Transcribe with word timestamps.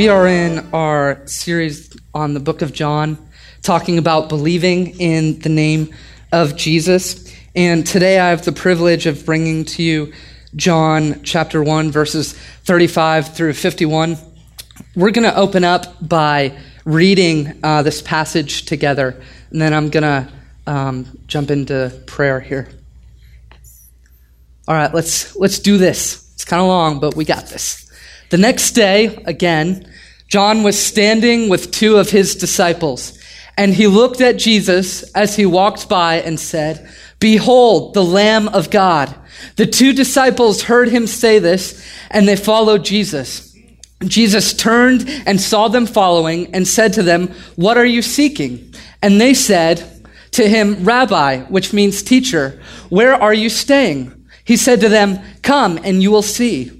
we 0.00 0.08
are 0.08 0.26
in 0.26 0.66
our 0.72 1.20
series 1.26 1.94
on 2.14 2.32
the 2.32 2.40
book 2.40 2.62
of 2.62 2.72
John, 2.72 3.18
talking 3.60 3.98
about 3.98 4.30
believing 4.30 4.98
in 4.98 5.40
the 5.40 5.50
name 5.50 5.94
of 6.32 6.56
Jesus. 6.56 7.30
And 7.54 7.86
today 7.86 8.18
I 8.18 8.30
have 8.30 8.42
the 8.42 8.50
privilege 8.50 9.04
of 9.04 9.26
bringing 9.26 9.66
to 9.66 9.82
you 9.82 10.14
John 10.56 11.22
chapter 11.22 11.62
1, 11.62 11.90
verses 11.90 12.32
35 12.32 13.34
through 13.34 13.52
51. 13.52 14.16
We're 14.96 15.10
going 15.10 15.30
to 15.30 15.36
open 15.36 15.64
up 15.64 15.84
by 16.00 16.56
reading 16.86 17.60
uh, 17.62 17.82
this 17.82 18.00
passage 18.00 18.64
together, 18.64 19.22
and 19.50 19.60
then 19.60 19.74
I'm 19.74 19.90
going 19.90 20.04
to 20.04 20.32
um, 20.66 21.18
jump 21.26 21.50
into 21.50 21.92
prayer 22.06 22.40
here. 22.40 22.70
All 24.66 24.74
right, 24.74 24.94
let's, 24.94 25.36
let's 25.36 25.58
do 25.58 25.76
this. 25.76 26.32
It's 26.36 26.46
kind 26.46 26.62
of 26.62 26.68
long, 26.68 27.00
but 27.00 27.16
we 27.16 27.26
got 27.26 27.48
this. 27.48 27.86
The 28.30 28.38
next 28.38 28.70
day, 28.70 29.22
again, 29.26 29.89
John 30.30 30.62
was 30.62 30.80
standing 30.80 31.48
with 31.48 31.72
two 31.72 31.96
of 31.96 32.10
his 32.10 32.36
disciples, 32.36 33.18
and 33.58 33.74
he 33.74 33.88
looked 33.88 34.20
at 34.20 34.38
Jesus 34.38 35.02
as 35.12 35.34
he 35.34 35.44
walked 35.44 35.88
by 35.88 36.20
and 36.20 36.38
said, 36.38 36.88
Behold, 37.18 37.94
the 37.94 38.04
Lamb 38.04 38.46
of 38.48 38.70
God. 38.70 39.14
The 39.56 39.66
two 39.66 39.92
disciples 39.92 40.62
heard 40.62 40.88
him 40.88 41.08
say 41.08 41.40
this, 41.40 41.84
and 42.10 42.28
they 42.28 42.36
followed 42.36 42.84
Jesus. 42.84 43.54
Jesus 44.04 44.54
turned 44.54 45.04
and 45.26 45.40
saw 45.40 45.66
them 45.66 45.84
following 45.84 46.54
and 46.54 46.66
said 46.66 46.92
to 46.92 47.02
them, 47.02 47.34
What 47.56 47.76
are 47.76 47.84
you 47.84 48.00
seeking? 48.00 48.72
And 49.02 49.20
they 49.20 49.34
said 49.34 49.84
to 50.32 50.48
him, 50.48 50.84
Rabbi, 50.84 51.40
which 51.44 51.72
means 51.72 52.02
teacher, 52.02 52.62
where 52.88 53.14
are 53.14 53.34
you 53.34 53.50
staying? 53.50 54.28
He 54.44 54.56
said 54.56 54.80
to 54.80 54.88
them, 54.88 55.18
Come 55.42 55.78
and 55.82 56.02
you 56.02 56.12
will 56.12 56.22
see. 56.22 56.79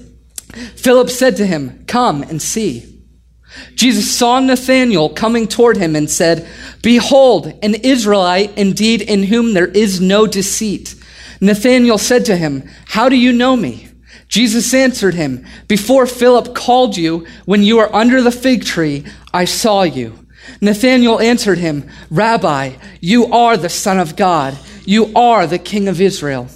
Philip 0.51 1.09
said 1.09 1.37
to 1.37 1.45
him, 1.45 1.85
Come 1.87 2.23
and 2.23 2.41
see. 2.41 2.91
Jesus 3.75 4.13
saw 4.15 4.39
Nathanael 4.39 5.09
coming 5.09 5.47
toward 5.47 5.77
him 5.77 5.95
and 5.95 6.09
said, 6.09 6.47
Behold, 6.81 7.47
an 7.61 7.75
Israelite 7.75 8.57
indeed 8.57 9.01
in 9.01 9.23
whom 9.23 9.53
there 9.53 9.67
is 9.67 9.99
no 9.99 10.25
deceit. 10.25 10.95
Nathanael 11.41 11.97
said 11.97 12.25
to 12.25 12.37
him, 12.37 12.69
How 12.87 13.09
do 13.09 13.17
you 13.17 13.33
know 13.33 13.55
me? 13.55 13.89
Jesus 14.27 14.73
answered 14.73 15.13
him, 15.13 15.45
Before 15.67 16.07
Philip 16.07 16.55
called 16.55 16.95
you, 16.95 17.27
when 17.45 17.63
you 17.63 17.77
were 17.77 17.93
under 17.93 18.21
the 18.21 18.31
fig 18.31 18.63
tree, 18.63 19.05
I 19.33 19.45
saw 19.45 19.83
you. 19.83 20.17
Nathanael 20.61 21.19
answered 21.19 21.57
him, 21.57 21.89
Rabbi, 22.09 22.73
you 23.01 23.25
are 23.33 23.57
the 23.57 23.69
Son 23.69 23.99
of 23.99 24.15
God. 24.15 24.57
You 24.85 25.11
are 25.15 25.45
the 25.47 25.59
King 25.59 25.87
of 25.87 25.99
Israel. 25.99 26.47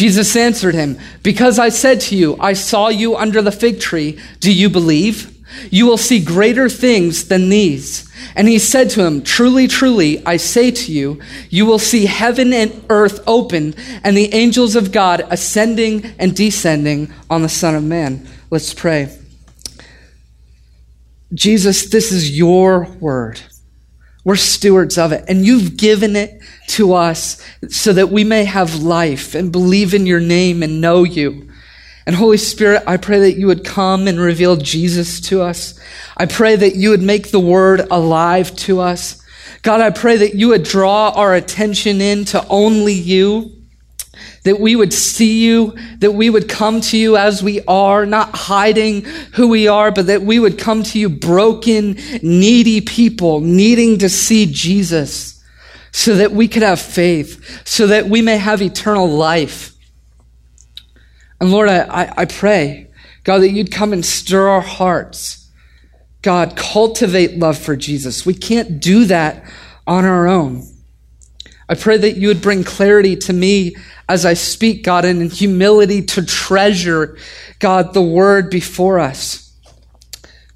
Jesus 0.00 0.34
answered 0.34 0.74
him, 0.74 0.98
Because 1.22 1.58
I 1.58 1.68
said 1.68 2.00
to 2.00 2.16
you, 2.16 2.34
I 2.40 2.54
saw 2.54 2.88
you 2.88 3.16
under 3.16 3.42
the 3.42 3.52
fig 3.52 3.80
tree, 3.80 4.18
do 4.38 4.50
you 4.50 4.70
believe? 4.70 5.36
You 5.70 5.84
will 5.84 5.98
see 5.98 6.24
greater 6.24 6.70
things 6.70 7.28
than 7.28 7.50
these. 7.50 8.10
And 8.34 8.48
he 8.48 8.58
said 8.58 8.88
to 8.90 9.04
him, 9.04 9.22
Truly, 9.22 9.68
truly, 9.68 10.24
I 10.24 10.38
say 10.38 10.70
to 10.70 10.90
you, 10.90 11.20
you 11.50 11.66
will 11.66 11.78
see 11.78 12.06
heaven 12.06 12.54
and 12.54 12.82
earth 12.88 13.22
opened, 13.26 13.76
and 14.02 14.16
the 14.16 14.32
angels 14.32 14.74
of 14.74 14.90
God 14.90 15.26
ascending 15.28 16.06
and 16.18 16.34
descending 16.34 17.12
on 17.28 17.42
the 17.42 17.50
Son 17.50 17.74
of 17.74 17.84
Man. 17.84 18.26
Let's 18.50 18.72
pray. 18.72 19.14
Jesus, 21.34 21.90
this 21.90 22.10
is 22.10 22.38
your 22.38 22.84
word. 23.00 23.42
We're 24.24 24.36
stewards 24.36 24.98
of 24.98 25.12
it. 25.12 25.24
And 25.28 25.44
you've 25.44 25.76
given 25.76 26.16
it 26.16 26.42
to 26.68 26.94
us 26.94 27.42
so 27.68 27.92
that 27.92 28.10
we 28.10 28.24
may 28.24 28.44
have 28.44 28.82
life 28.82 29.34
and 29.34 29.50
believe 29.50 29.94
in 29.94 30.06
your 30.06 30.20
name 30.20 30.62
and 30.62 30.80
know 30.80 31.04
you. 31.04 31.48
And 32.06 32.16
Holy 32.16 32.36
Spirit, 32.36 32.82
I 32.86 32.96
pray 32.96 33.20
that 33.20 33.38
you 33.38 33.46
would 33.46 33.64
come 33.64 34.08
and 34.08 34.18
reveal 34.18 34.56
Jesus 34.56 35.20
to 35.22 35.42
us. 35.42 35.78
I 36.16 36.26
pray 36.26 36.56
that 36.56 36.76
you 36.76 36.90
would 36.90 37.02
make 37.02 37.30
the 37.30 37.40
word 37.40 37.80
alive 37.90 38.54
to 38.56 38.80
us. 38.80 39.22
God, 39.62 39.80
I 39.80 39.90
pray 39.90 40.16
that 40.16 40.34
you 40.34 40.48
would 40.48 40.64
draw 40.64 41.10
our 41.10 41.34
attention 41.34 42.00
in 42.00 42.24
to 42.26 42.46
only 42.48 42.94
you 42.94 43.59
that 44.44 44.58
we 44.58 44.74
would 44.74 44.92
see 44.92 45.44
you, 45.44 45.76
that 45.98 46.12
we 46.12 46.30
would 46.30 46.48
come 46.48 46.80
to 46.80 46.96
you 46.96 47.16
as 47.16 47.42
we 47.42 47.60
are, 47.66 48.06
not 48.06 48.34
hiding 48.34 49.02
who 49.34 49.48
we 49.48 49.68
are, 49.68 49.90
but 49.90 50.06
that 50.06 50.22
we 50.22 50.38
would 50.38 50.58
come 50.58 50.82
to 50.82 50.98
you 50.98 51.08
broken, 51.08 51.98
needy 52.22 52.80
people, 52.80 53.40
needing 53.40 53.98
to 53.98 54.08
see 54.08 54.46
Jesus 54.46 55.42
so 55.92 56.14
that 56.16 56.32
we 56.32 56.48
could 56.48 56.62
have 56.62 56.80
faith, 56.80 57.66
so 57.66 57.88
that 57.88 58.06
we 58.06 58.22
may 58.22 58.38
have 58.38 58.62
eternal 58.62 59.08
life. 59.08 59.74
And 61.40 61.50
Lord, 61.50 61.68
I, 61.68 62.12
I, 62.16 62.24
pray, 62.26 62.90
God, 63.24 63.38
that 63.38 63.50
you'd 63.50 63.72
come 63.72 63.92
and 63.92 64.04
stir 64.04 64.48
our 64.48 64.60
hearts. 64.60 65.50
God, 66.22 66.54
cultivate 66.54 67.38
love 67.38 67.58
for 67.58 67.76
Jesus. 67.76 68.26
We 68.26 68.34
can't 68.34 68.80
do 68.80 69.06
that 69.06 69.42
on 69.86 70.04
our 70.04 70.28
own. 70.28 70.66
I 71.70 71.76
pray 71.76 71.96
that 71.98 72.16
you 72.16 72.26
would 72.26 72.42
bring 72.42 72.64
clarity 72.64 73.14
to 73.14 73.32
me 73.32 73.76
as 74.08 74.26
I 74.26 74.34
speak, 74.34 74.82
God, 74.82 75.04
and 75.04 75.22
in 75.22 75.30
humility 75.30 76.02
to 76.02 76.26
treasure, 76.26 77.16
God, 77.60 77.94
the 77.94 78.02
word 78.02 78.50
before 78.50 78.98
us. 78.98 79.56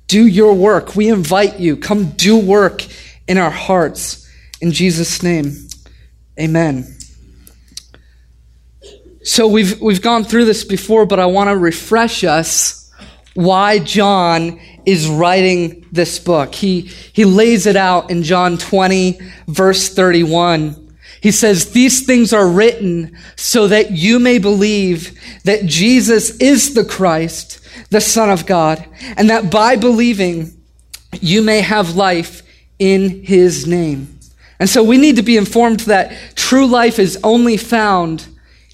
Do 0.09 0.27
your 0.27 0.55
work. 0.55 0.97
We 0.97 1.09
invite 1.09 1.61
you. 1.61 1.77
Come 1.77 2.11
do 2.11 2.37
work 2.37 2.85
in 3.29 3.39
our 3.39 3.53
hearts. 3.53 4.29
In 4.61 4.73
Jesus' 4.73 5.23
name, 5.23 5.53
amen. 6.39 6.85
So 9.23 9.47
we've, 9.47 9.81
we've 9.81 10.03
gone 10.03 10.25
through 10.25 10.47
this 10.47 10.65
before, 10.65 11.07
but 11.07 11.21
I 11.21 11.27
want 11.27 11.49
to 11.49 11.57
refresh 11.57 12.25
us 12.25 12.91
why 13.35 13.79
John 13.79 14.61
is 14.85 15.07
writing 15.07 15.87
this 15.93 16.19
book. 16.19 16.57
He, 16.57 16.81
he 17.13 17.25
lays 17.25 17.67
it 17.67 17.77
out 17.77 18.11
in 18.11 18.25
John 18.25 18.59
20, 18.59 19.21
verse 19.47 19.95
31. 19.95 20.84
He 21.25 21.31
says, 21.31 21.73
These 21.73 22.05
things 22.05 22.35
are 22.35 22.47
written 22.47 23.17
so 23.35 23.67
that 23.69 23.93
you 23.93 24.19
may 24.19 24.37
believe 24.37 25.19
that 25.45 25.65
Jesus 25.65 26.37
is 26.37 26.75
the 26.75 26.85
Christ, 26.85 27.67
the 27.89 28.03
Son 28.03 28.29
of 28.29 28.45
God, 28.45 28.87
and 29.17 29.31
that 29.31 29.51
by 29.51 29.77
believing 29.77 30.53
you 31.23 31.41
may 31.41 31.63
have 31.63 31.97
life 31.97 32.43
in 32.79 33.25
his 33.25 33.67
name. 33.67 34.19
And 34.61 34.69
so 34.69 34.83
we 34.83 34.99
need 34.99 35.17
to 35.17 35.23
be 35.23 35.39
informed 35.39 35.81
that 35.81 36.13
true 36.35 36.67
life 36.67 36.99
is 36.99 37.19
only 37.25 37.57
found 37.57 38.27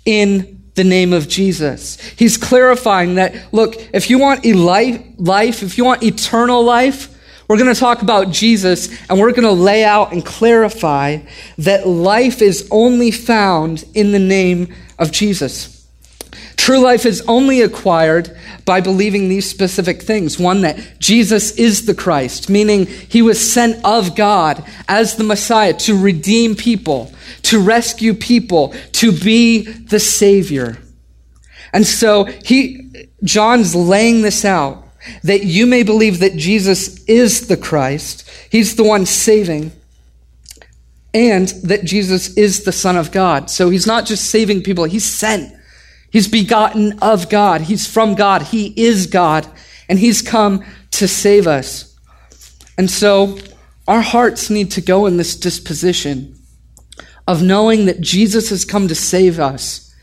in 0.04 0.60
the 0.74 0.82
name 0.82 1.12
of 1.12 1.28
Jesus. 1.28 2.00
He's 2.16 2.36
clarifying 2.36 3.14
that, 3.14 3.32
look, 3.52 3.76
if 3.94 4.10
you 4.10 4.18
want 4.18 4.44
life, 4.44 5.62
if 5.62 5.78
you 5.78 5.84
want 5.84 6.02
eternal 6.02 6.64
life, 6.64 7.09
we're 7.50 7.56
going 7.56 7.74
to 7.74 7.80
talk 7.80 8.02
about 8.02 8.30
Jesus 8.30 8.88
and 9.10 9.18
we're 9.18 9.32
going 9.32 9.42
to 9.42 9.50
lay 9.50 9.82
out 9.82 10.12
and 10.12 10.24
clarify 10.24 11.18
that 11.58 11.84
life 11.84 12.42
is 12.42 12.68
only 12.70 13.10
found 13.10 13.84
in 13.92 14.12
the 14.12 14.20
name 14.20 14.72
of 15.00 15.10
Jesus. 15.10 15.84
True 16.56 16.78
life 16.78 17.04
is 17.04 17.24
only 17.26 17.62
acquired 17.62 18.38
by 18.64 18.80
believing 18.80 19.28
these 19.28 19.50
specific 19.50 20.00
things. 20.00 20.38
One, 20.38 20.60
that 20.60 21.00
Jesus 21.00 21.50
is 21.58 21.86
the 21.86 21.94
Christ, 21.94 22.48
meaning 22.48 22.86
he 22.86 23.20
was 23.20 23.52
sent 23.52 23.84
of 23.84 24.14
God 24.14 24.64
as 24.86 25.16
the 25.16 25.24
Messiah 25.24 25.74
to 25.74 26.00
redeem 26.00 26.54
people, 26.54 27.12
to 27.42 27.60
rescue 27.60 28.14
people, 28.14 28.76
to 28.92 29.10
be 29.10 29.62
the 29.62 29.98
Savior. 29.98 30.78
And 31.72 31.84
so 31.84 32.26
he, 32.44 33.08
John's 33.24 33.74
laying 33.74 34.22
this 34.22 34.44
out 34.44 34.86
that 35.22 35.44
you 35.44 35.66
may 35.66 35.82
believe 35.82 36.20
that 36.20 36.36
Jesus 36.36 37.02
is 37.04 37.48
the 37.48 37.56
Christ, 37.56 38.28
he's 38.50 38.76
the 38.76 38.84
one 38.84 39.06
saving, 39.06 39.72
and 41.12 41.48
that 41.64 41.84
Jesus 41.84 42.36
is 42.36 42.64
the 42.64 42.72
Son 42.72 42.96
of 42.96 43.10
God. 43.10 43.50
So 43.50 43.70
he's 43.70 43.86
not 43.86 44.06
just 44.06 44.30
saving 44.30 44.62
people, 44.62 44.84
he's 44.84 45.04
sent. 45.04 45.54
He's 46.10 46.28
begotten 46.28 46.98
of 47.00 47.28
God. 47.28 47.62
He's 47.62 47.86
from 47.86 48.14
God. 48.14 48.42
He 48.42 48.74
is 48.76 49.06
God. 49.06 49.46
And 49.88 49.98
he's 49.98 50.22
come 50.22 50.64
to 50.92 51.06
save 51.06 51.46
us. 51.46 51.96
And 52.76 52.90
so 52.90 53.38
our 53.86 54.00
hearts 54.00 54.50
need 54.50 54.72
to 54.72 54.80
go 54.80 55.06
in 55.06 55.16
this 55.16 55.36
disposition 55.36 56.36
of 57.26 57.42
knowing 57.42 57.86
that 57.86 58.00
Jesus 58.00 58.50
has 58.50 58.64
come 58.64 58.88
to 58.88 58.94
save 58.94 59.38
us. 59.38 59.94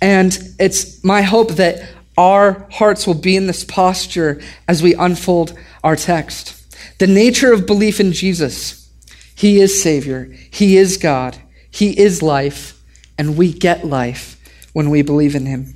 And 0.00 0.36
it's 0.58 1.04
my 1.04 1.20
hope 1.22 1.52
that 1.52 1.86
our 2.20 2.68
hearts 2.70 3.06
will 3.06 3.14
be 3.14 3.34
in 3.34 3.46
this 3.46 3.64
posture 3.64 4.42
as 4.68 4.82
we 4.82 4.94
unfold 4.94 5.58
our 5.82 5.96
text. 5.96 6.54
The 6.98 7.06
nature 7.06 7.50
of 7.50 7.66
belief 7.66 7.98
in 7.98 8.12
Jesus 8.12 8.92
He 9.34 9.58
is 9.58 9.82
Savior, 9.82 10.24
He 10.50 10.76
is 10.76 10.98
God, 10.98 11.38
He 11.70 11.98
is 11.98 12.22
life, 12.22 12.78
and 13.16 13.38
we 13.38 13.54
get 13.54 13.86
life 13.86 14.38
when 14.74 14.90
we 14.90 15.00
believe 15.00 15.34
in 15.34 15.46
Him. 15.46 15.74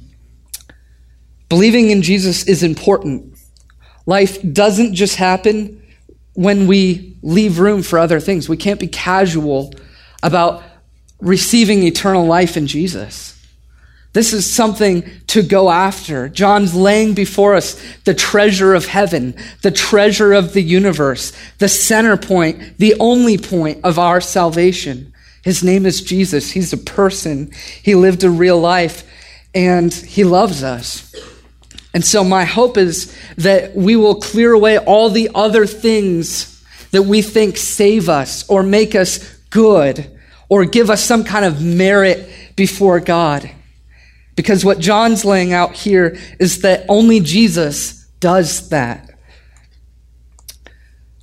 Believing 1.48 1.88
in 1.88 2.02
Jesus 2.02 2.46
is 2.46 2.62
important. 2.62 3.38
Life 4.04 4.36
doesn't 4.52 4.94
just 4.94 5.16
happen 5.16 5.82
when 6.34 6.66
we 6.66 7.16
leave 7.22 7.58
room 7.58 7.82
for 7.82 7.98
other 7.98 8.20
things. 8.20 8.50
We 8.50 8.58
can't 8.58 8.80
be 8.80 8.88
casual 8.88 9.72
about 10.22 10.62
receiving 11.20 11.84
eternal 11.84 12.26
life 12.26 12.58
in 12.58 12.66
Jesus. 12.66 13.33
This 14.14 14.32
is 14.32 14.50
something 14.50 15.02
to 15.26 15.42
go 15.42 15.70
after. 15.70 16.28
John's 16.28 16.72
laying 16.72 17.14
before 17.14 17.56
us 17.56 17.80
the 18.04 18.14
treasure 18.14 18.72
of 18.72 18.86
heaven, 18.86 19.34
the 19.62 19.72
treasure 19.72 20.32
of 20.32 20.52
the 20.52 20.62
universe, 20.62 21.32
the 21.58 21.68
center 21.68 22.16
point, 22.16 22.78
the 22.78 22.94
only 23.00 23.36
point 23.36 23.84
of 23.84 23.98
our 23.98 24.20
salvation. 24.20 25.12
His 25.42 25.64
name 25.64 25.84
is 25.84 26.00
Jesus. 26.00 26.52
He's 26.52 26.72
a 26.72 26.78
person. 26.78 27.50
He 27.82 27.96
lived 27.96 28.22
a 28.22 28.30
real 28.30 28.58
life 28.58 29.02
and 29.52 29.92
he 29.92 30.22
loves 30.22 30.62
us. 30.62 31.12
And 31.92 32.04
so 32.04 32.22
my 32.22 32.44
hope 32.44 32.76
is 32.76 33.16
that 33.36 33.74
we 33.74 33.96
will 33.96 34.20
clear 34.20 34.52
away 34.52 34.78
all 34.78 35.10
the 35.10 35.30
other 35.34 35.66
things 35.66 36.62
that 36.92 37.02
we 37.02 37.20
think 37.20 37.56
save 37.56 38.08
us 38.08 38.48
or 38.48 38.62
make 38.62 38.94
us 38.94 39.18
good 39.50 40.08
or 40.48 40.64
give 40.64 40.88
us 40.88 41.02
some 41.02 41.24
kind 41.24 41.44
of 41.44 41.60
merit 41.60 42.28
before 42.54 43.00
God. 43.00 43.50
Because 44.36 44.64
what 44.64 44.78
John's 44.78 45.24
laying 45.24 45.52
out 45.52 45.74
here 45.74 46.18
is 46.38 46.62
that 46.62 46.84
only 46.88 47.20
Jesus 47.20 48.06
does 48.20 48.68
that. 48.70 49.10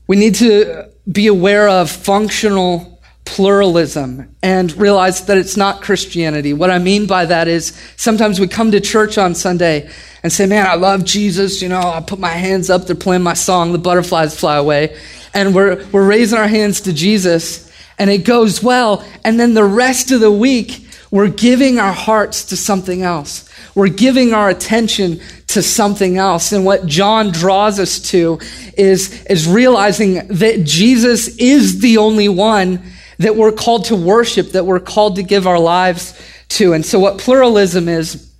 We 0.07 0.15
need 0.15 0.35
to 0.35 0.89
be 1.11 1.27
aware 1.27 1.67
of 1.67 1.89
functional 1.89 2.91
pluralism 3.25 4.35
and 4.43 4.75
realize 4.75 5.25
that 5.25 5.37
it's 5.37 5.55
not 5.55 5.81
Christianity. 5.81 6.53
What 6.53 6.69
I 6.69 6.79
mean 6.79 7.07
by 7.07 7.25
that 7.25 7.47
is 7.47 7.79
sometimes 7.95 8.39
we 8.39 8.47
come 8.47 8.71
to 8.71 8.81
church 8.81 9.17
on 9.17 9.35
Sunday 9.35 9.89
and 10.23 10.31
say, 10.31 10.45
Man, 10.45 10.67
I 10.67 10.75
love 10.75 11.05
Jesus. 11.05 11.61
You 11.61 11.69
know, 11.69 11.79
I 11.79 12.01
put 12.01 12.19
my 12.19 12.29
hands 12.29 12.69
up, 12.69 12.85
they're 12.85 12.95
playing 12.95 13.23
my 13.23 13.33
song, 13.33 13.71
The 13.71 13.77
Butterflies 13.77 14.37
Fly 14.37 14.57
Away. 14.57 14.97
And 15.33 15.55
we're, 15.55 15.85
we're 15.91 16.05
raising 16.05 16.37
our 16.37 16.47
hands 16.47 16.81
to 16.81 16.93
Jesus, 16.93 17.71
and 17.97 18.09
it 18.09 18.25
goes 18.25 18.61
well. 18.61 19.05
And 19.23 19.39
then 19.39 19.53
the 19.53 19.63
rest 19.63 20.11
of 20.11 20.19
the 20.19 20.31
week, 20.31 20.85
we're 21.11 21.27
giving 21.27 21.77
our 21.77 21.91
hearts 21.91 22.45
to 22.45 22.57
something 22.57 23.03
else. 23.03 23.49
We're 23.75 23.89
giving 23.89 24.33
our 24.33 24.49
attention 24.49 25.19
to 25.47 25.61
something 25.61 26.17
else. 26.17 26.53
And 26.53 26.65
what 26.65 26.85
John 26.85 27.31
draws 27.31 27.79
us 27.79 27.99
to 28.11 28.39
is, 28.77 29.25
is 29.25 29.45
realizing 29.45 30.25
that 30.29 30.63
Jesus 30.63 31.37
is 31.37 31.81
the 31.81 31.97
only 31.97 32.29
one 32.29 32.81
that 33.19 33.35
we're 33.35 33.51
called 33.51 33.85
to 33.85 33.95
worship, 33.95 34.53
that 34.53 34.65
we're 34.65 34.79
called 34.79 35.17
to 35.17 35.23
give 35.23 35.45
our 35.45 35.59
lives 35.59 36.19
to. 36.49 36.71
And 36.71 36.85
so, 36.85 36.97
what 36.97 37.17
pluralism 37.17 37.89
is, 37.89 38.31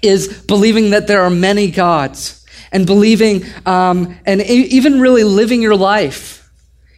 is 0.00 0.42
believing 0.46 0.90
that 0.90 1.06
there 1.06 1.22
are 1.22 1.30
many 1.30 1.70
gods 1.70 2.44
and 2.72 2.86
believing 2.86 3.44
um, 3.66 4.18
and 4.26 4.40
even 4.40 4.98
really 5.00 5.24
living 5.24 5.62
your 5.62 5.76
life 5.76 6.43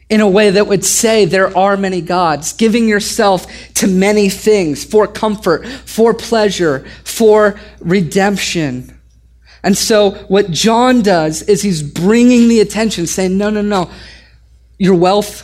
in 0.08 0.20
a 0.20 0.28
way 0.28 0.50
that 0.50 0.66
would 0.66 0.84
say 0.84 1.24
there 1.24 1.56
are 1.56 1.76
many 1.76 2.00
gods, 2.00 2.52
giving 2.52 2.88
yourself 2.88 3.46
to 3.74 3.88
many 3.88 4.28
things 4.28 4.84
for 4.84 5.06
comfort, 5.06 5.66
for 5.66 6.14
pleasure, 6.14 6.86
for 7.02 7.58
redemption. 7.80 8.96
And 9.64 9.76
so, 9.76 10.12
what 10.28 10.50
John 10.52 11.02
does 11.02 11.42
is 11.42 11.62
he's 11.62 11.82
bringing 11.82 12.48
the 12.48 12.60
attention, 12.60 13.06
saying, 13.08 13.36
No, 13.36 13.50
no, 13.50 13.62
no, 13.62 13.90
your 14.78 14.94
wealth 14.94 15.42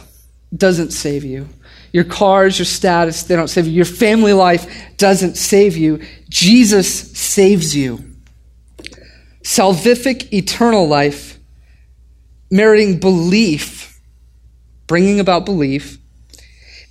doesn't 0.56 0.92
save 0.92 1.24
you. 1.24 1.48
Your 1.92 2.04
cars, 2.04 2.58
your 2.58 2.66
status, 2.66 3.24
they 3.24 3.36
don't 3.36 3.48
save 3.48 3.66
you. 3.66 3.72
Your 3.72 3.84
family 3.84 4.32
life 4.32 4.96
doesn't 4.96 5.36
save 5.36 5.76
you. 5.76 6.00
Jesus 6.28 6.88
saves 7.18 7.74
you. 7.74 8.02
Salvific 9.42 10.32
eternal 10.32 10.86
life, 10.86 11.38
meriting 12.50 13.00
belief, 13.00 13.81
bringing 14.92 15.20
about 15.20 15.46
belief, 15.46 15.96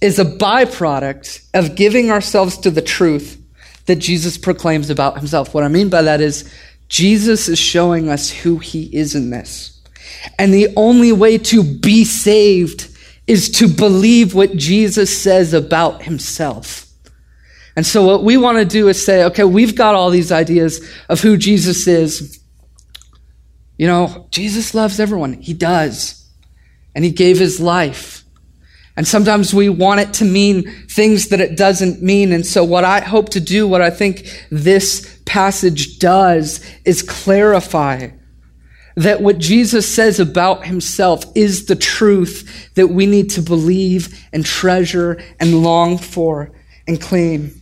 is 0.01 0.17
a 0.17 0.25
byproduct 0.25 1.45
of 1.53 1.75
giving 1.75 2.09
ourselves 2.09 2.57
to 2.57 2.71
the 2.71 2.81
truth 2.81 3.39
that 3.85 3.97
Jesus 3.97 4.39
proclaims 4.39 4.89
about 4.89 5.19
himself. 5.19 5.53
What 5.53 5.63
I 5.63 5.67
mean 5.67 5.87
by 5.87 6.01
that 6.01 6.19
is 6.19 6.51
Jesus 6.87 7.47
is 7.47 7.59
showing 7.59 8.09
us 8.09 8.31
who 8.31 8.57
he 8.57 8.85
is 8.85 9.13
in 9.13 9.29
this. 9.29 9.79
And 10.39 10.51
the 10.51 10.73
only 10.75 11.11
way 11.11 11.37
to 11.37 11.61
be 11.61 12.03
saved 12.03 12.89
is 13.27 13.51
to 13.51 13.67
believe 13.67 14.33
what 14.33 14.57
Jesus 14.57 15.15
says 15.15 15.53
about 15.53 16.01
himself. 16.01 16.87
And 17.75 17.85
so, 17.85 18.03
what 18.03 18.23
we 18.23 18.35
want 18.35 18.57
to 18.57 18.65
do 18.65 18.87
is 18.87 19.05
say, 19.05 19.25
okay, 19.25 19.43
we've 19.43 19.75
got 19.75 19.93
all 19.93 20.09
these 20.09 20.31
ideas 20.31 20.83
of 21.07 21.21
who 21.21 21.37
Jesus 21.37 21.85
is. 21.85 22.39
You 23.77 23.85
know, 23.85 24.25
Jesus 24.31 24.73
loves 24.73 24.99
everyone. 24.99 25.33
He 25.33 25.53
does. 25.53 26.20
And 26.95 27.05
he 27.05 27.11
gave 27.11 27.39
his 27.39 27.59
life. 27.59 28.23
And 28.97 29.07
sometimes 29.07 29.53
we 29.53 29.69
want 29.69 30.01
it 30.01 30.13
to 30.15 30.25
mean 30.25 30.69
things 30.87 31.29
that 31.29 31.39
it 31.39 31.57
doesn't 31.57 32.01
mean. 32.01 32.33
And 32.33 32.45
so, 32.45 32.63
what 32.63 32.83
I 32.83 32.99
hope 32.99 33.29
to 33.29 33.39
do, 33.39 33.67
what 33.67 33.81
I 33.81 33.89
think 33.89 34.45
this 34.51 35.21
passage 35.25 35.97
does, 35.99 36.59
is 36.83 37.01
clarify 37.01 38.09
that 38.95 39.21
what 39.21 39.37
Jesus 39.37 39.91
says 39.91 40.19
about 40.19 40.65
himself 40.65 41.23
is 41.35 41.65
the 41.65 41.75
truth 41.75 42.69
that 42.75 42.87
we 42.87 43.05
need 43.05 43.29
to 43.31 43.41
believe 43.41 44.27
and 44.33 44.45
treasure 44.45 45.21
and 45.39 45.63
long 45.63 45.97
for 45.97 46.51
and 46.87 46.99
claim. 46.99 47.61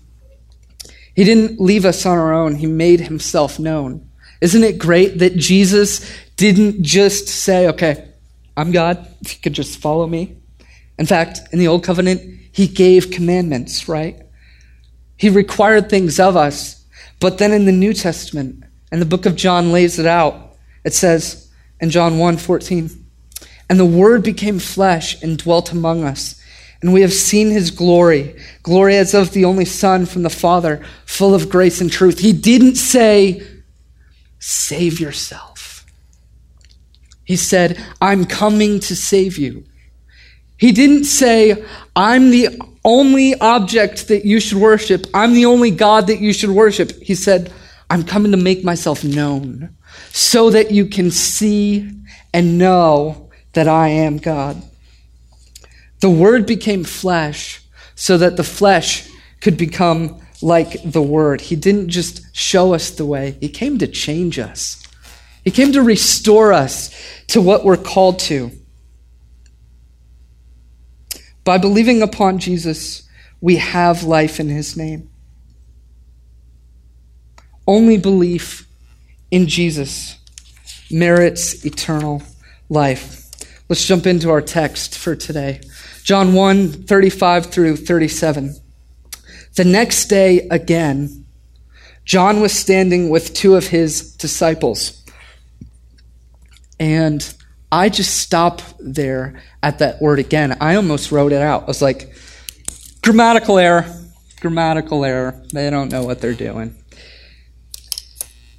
He 1.15 1.23
didn't 1.23 1.59
leave 1.59 1.85
us 1.85 2.05
on 2.05 2.17
our 2.17 2.33
own, 2.33 2.55
he 2.55 2.65
made 2.65 3.01
himself 3.01 3.59
known. 3.59 4.09
Isn't 4.41 4.63
it 4.63 4.77
great 4.77 5.19
that 5.19 5.35
Jesus 5.35 6.09
didn't 6.37 6.81
just 6.81 7.27
say, 7.27 7.67
okay, 7.67 8.08
I'm 8.59 8.71
God, 8.71 9.07
if 9.21 9.33
you 9.33 9.39
could 9.41 9.53
just 9.53 9.79
follow 9.79 10.05
me? 10.05 10.35
In 10.97 11.05
fact, 11.05 11.39
in 11.53 11.59
the 11.59 11.67
Old 11.69 11.83
Covenant, 11.83 12.21
he 12.51 12.67
gave 12.67 13.09
commandments, 13.09 13.87
right? 13.87 14.21
He 15.15 15.29
required 15.29 15.89
things 15.89 16.19
of 16.19 16.35
us. 16.35 16.85
But 17.21 17.37
then 17.37 17.53
in 17.53 17.65
the 17.65 17.71
New 17.71 17.93
Testament, 17.93 18.65
and 18.91 19.01
the 19.01 19.05
book 19.05 19.25
of 19.25 19.37
John 19.37 19.71
lays 19.71 19.97
it 19.97 20.05
out, 20.05 20.57
it 20.83 20.93
says 20.93 21.49
in 21.79 21.89
John 21.89 22.17
1 22.17 22.37
14, 22.37 22.89
and 23.69 23.79
the 23.79 23.85
Word 23.85 24.23
became 24.23 24.59
flesh 24.59 25.21
and 25.23 25.37
dwelt 25.37 25.71
among 25.71 26.03
us. 26.03 26.35
And 26.81 26.91
we 26.93 27.01
have 27.01 27.13
seen 27.13 27.51
his 27.51 27.71
glory, 27.71 28.37
glory 28.63 28.97
as 28.97 29.13
of 29.13 29.31
the 29.31 29.45
only 29.45 29.65
Son 29.65 30.05
from 30.05 30.23
the 30.23 30.29
Father, 30.29 30.83
full 31.05 31.33
of 31.33 31.49
grace 31.49 31.79
and 31.79 31.91
truth. 31.91 32.19
He 32.19 32.33
didn't 32.33 32.75
say, 32.75 33.41
save 34.39 34.99
yourself. 34.99 35.48
He 37.29 37.35
said, 37.35 37.79
I'm 38.01 38.25
coming 38.25 38.79
to 38.79 38.95
save 38.95 39.37
you. 39.37 39.63
He 40.57 40.71
didn't 40.71 41.03
say, 41.03 41.63
I'm 41.95 42.31
the 42.31 42.59
only 42.83 43.39
object 43.39 44.07
that 44.07 44.25
you 44.25 44.39
should 44.39 44.57
worship. 44.57 45.05
I'm 45.13 45.35
the 45.35 45.45
only 45.45 45.69
God 45.69 46.07
that 46.07 46.21
you 46.21 46.33
should 46.33 46.49
worship. 46.49 46.91
He 47.03 47.13
said, 47.13 47.53
I'm 47.87 48.03
coming 48.03 48.31
to 48.31 48.37
make 48.37 48.63
myself 48.63 49.03
known 49.03 49.77
so 50.11 50.49
that 50.49 50.71
you 50.71 50.87
can 50.87 51.11
see 51.11 51.91
and 52.33 52.57
know 52.57 53.29
that 53.53 53.67
I 53.67 53.89
am 53.89 54.17
God. 54.17 54.63
The 55.99 56.09
Word 56.09 56.47
became 56.47 56.83
flesh 56.83 57.61
so 57.93 58.17
that 58.17 58.37
the 58.37 58.43
flesh 58.43 59.07
could 59.39 59.55
become 59.55 60.19
like 60.41 60.81
the 60.83 61.03
Word. 61.03 61.41
He 61.41 61.55
didn't 61.55 61.89
just 61.89 62.35
show 62.35 62.73
us 62.73 62.89
the 62.89 63.05
way, 63.05 63.37
He 63.39 63.49
came 63.49 63.77
to 63.77 63.87
change 63.87 64.39
us. 64.39 64.83
He 65.43 65.51
came 65.51 65.71
to 65.73 65.81
restore 65.81 66.53
us 66.53 66.93
to 67.27 67.41
what 67.41 67.63
we're 67.63 67.77
called 67.77 68.19
to. 68.19 68.51
By 71.43 71.57
believing 71.57 72.01
upon 72.01 72.39
Jesus, 72.39 73.07
we 73.41 73.55
have 73.57 74.03
life 74.03 74.39
in 74.39 74.49
His 74.49 74.75
name. 74.75 75.09
Only 77.65 77.97
belief 77.97 78.67
in 79.31 79.47
Jesus 79.47 80.17
merits 80.91 81.65
eternal 81.65 82.23
life. 82.67 83.25
Let's 83.69 83.85
jump 83.85 84.07
into 84.07 84.29
our 84.31 84.41
text 84.41 84.97
for 84.97 85.15
today. 85.15 85.61
John 86.03 86.33
1 86.33 86.71
35 86.71 87.45
through 87.45 87.75
37. 87.77 88.55
The 89.55 89.65
next 89.65 90.05
day, 90.05 90.47
again, 90.49 91.25
John 92.05 92.41
was 92.41 92.53
standing 92.53 93.09
with 93.09 93.33
two 93.35 93.55
of 93.55 93.67
his 93.67 94.15
disciples. 94.15 94.98
And 96.79 97.33
I 97.71 97.89
just 97.89 98.17
stop 98.17 98.61
there 98.79 99.41
at 99.61 99.79
that 99.79 100.01
word 100.01 100.19
again. 100.19 100.57
I 100.59 100.75
almost 100.75 101.11
wrote 101.11 101.31
it 101.31 101.41
out. 101.41 101.63
I 101.63 101.65
was 101.65 101.81
like, 101.81 102.13
grammatical 103.03 103.59
error, 103.59 103.85
grammatical 104.39 105.05
error. 105.05 105.41
They 105.53 105.69
don't 105.69 105.91
know 105.91 106.03
what 106.03 106.21
they're 106.21 106.33
doing. 106.33 106.75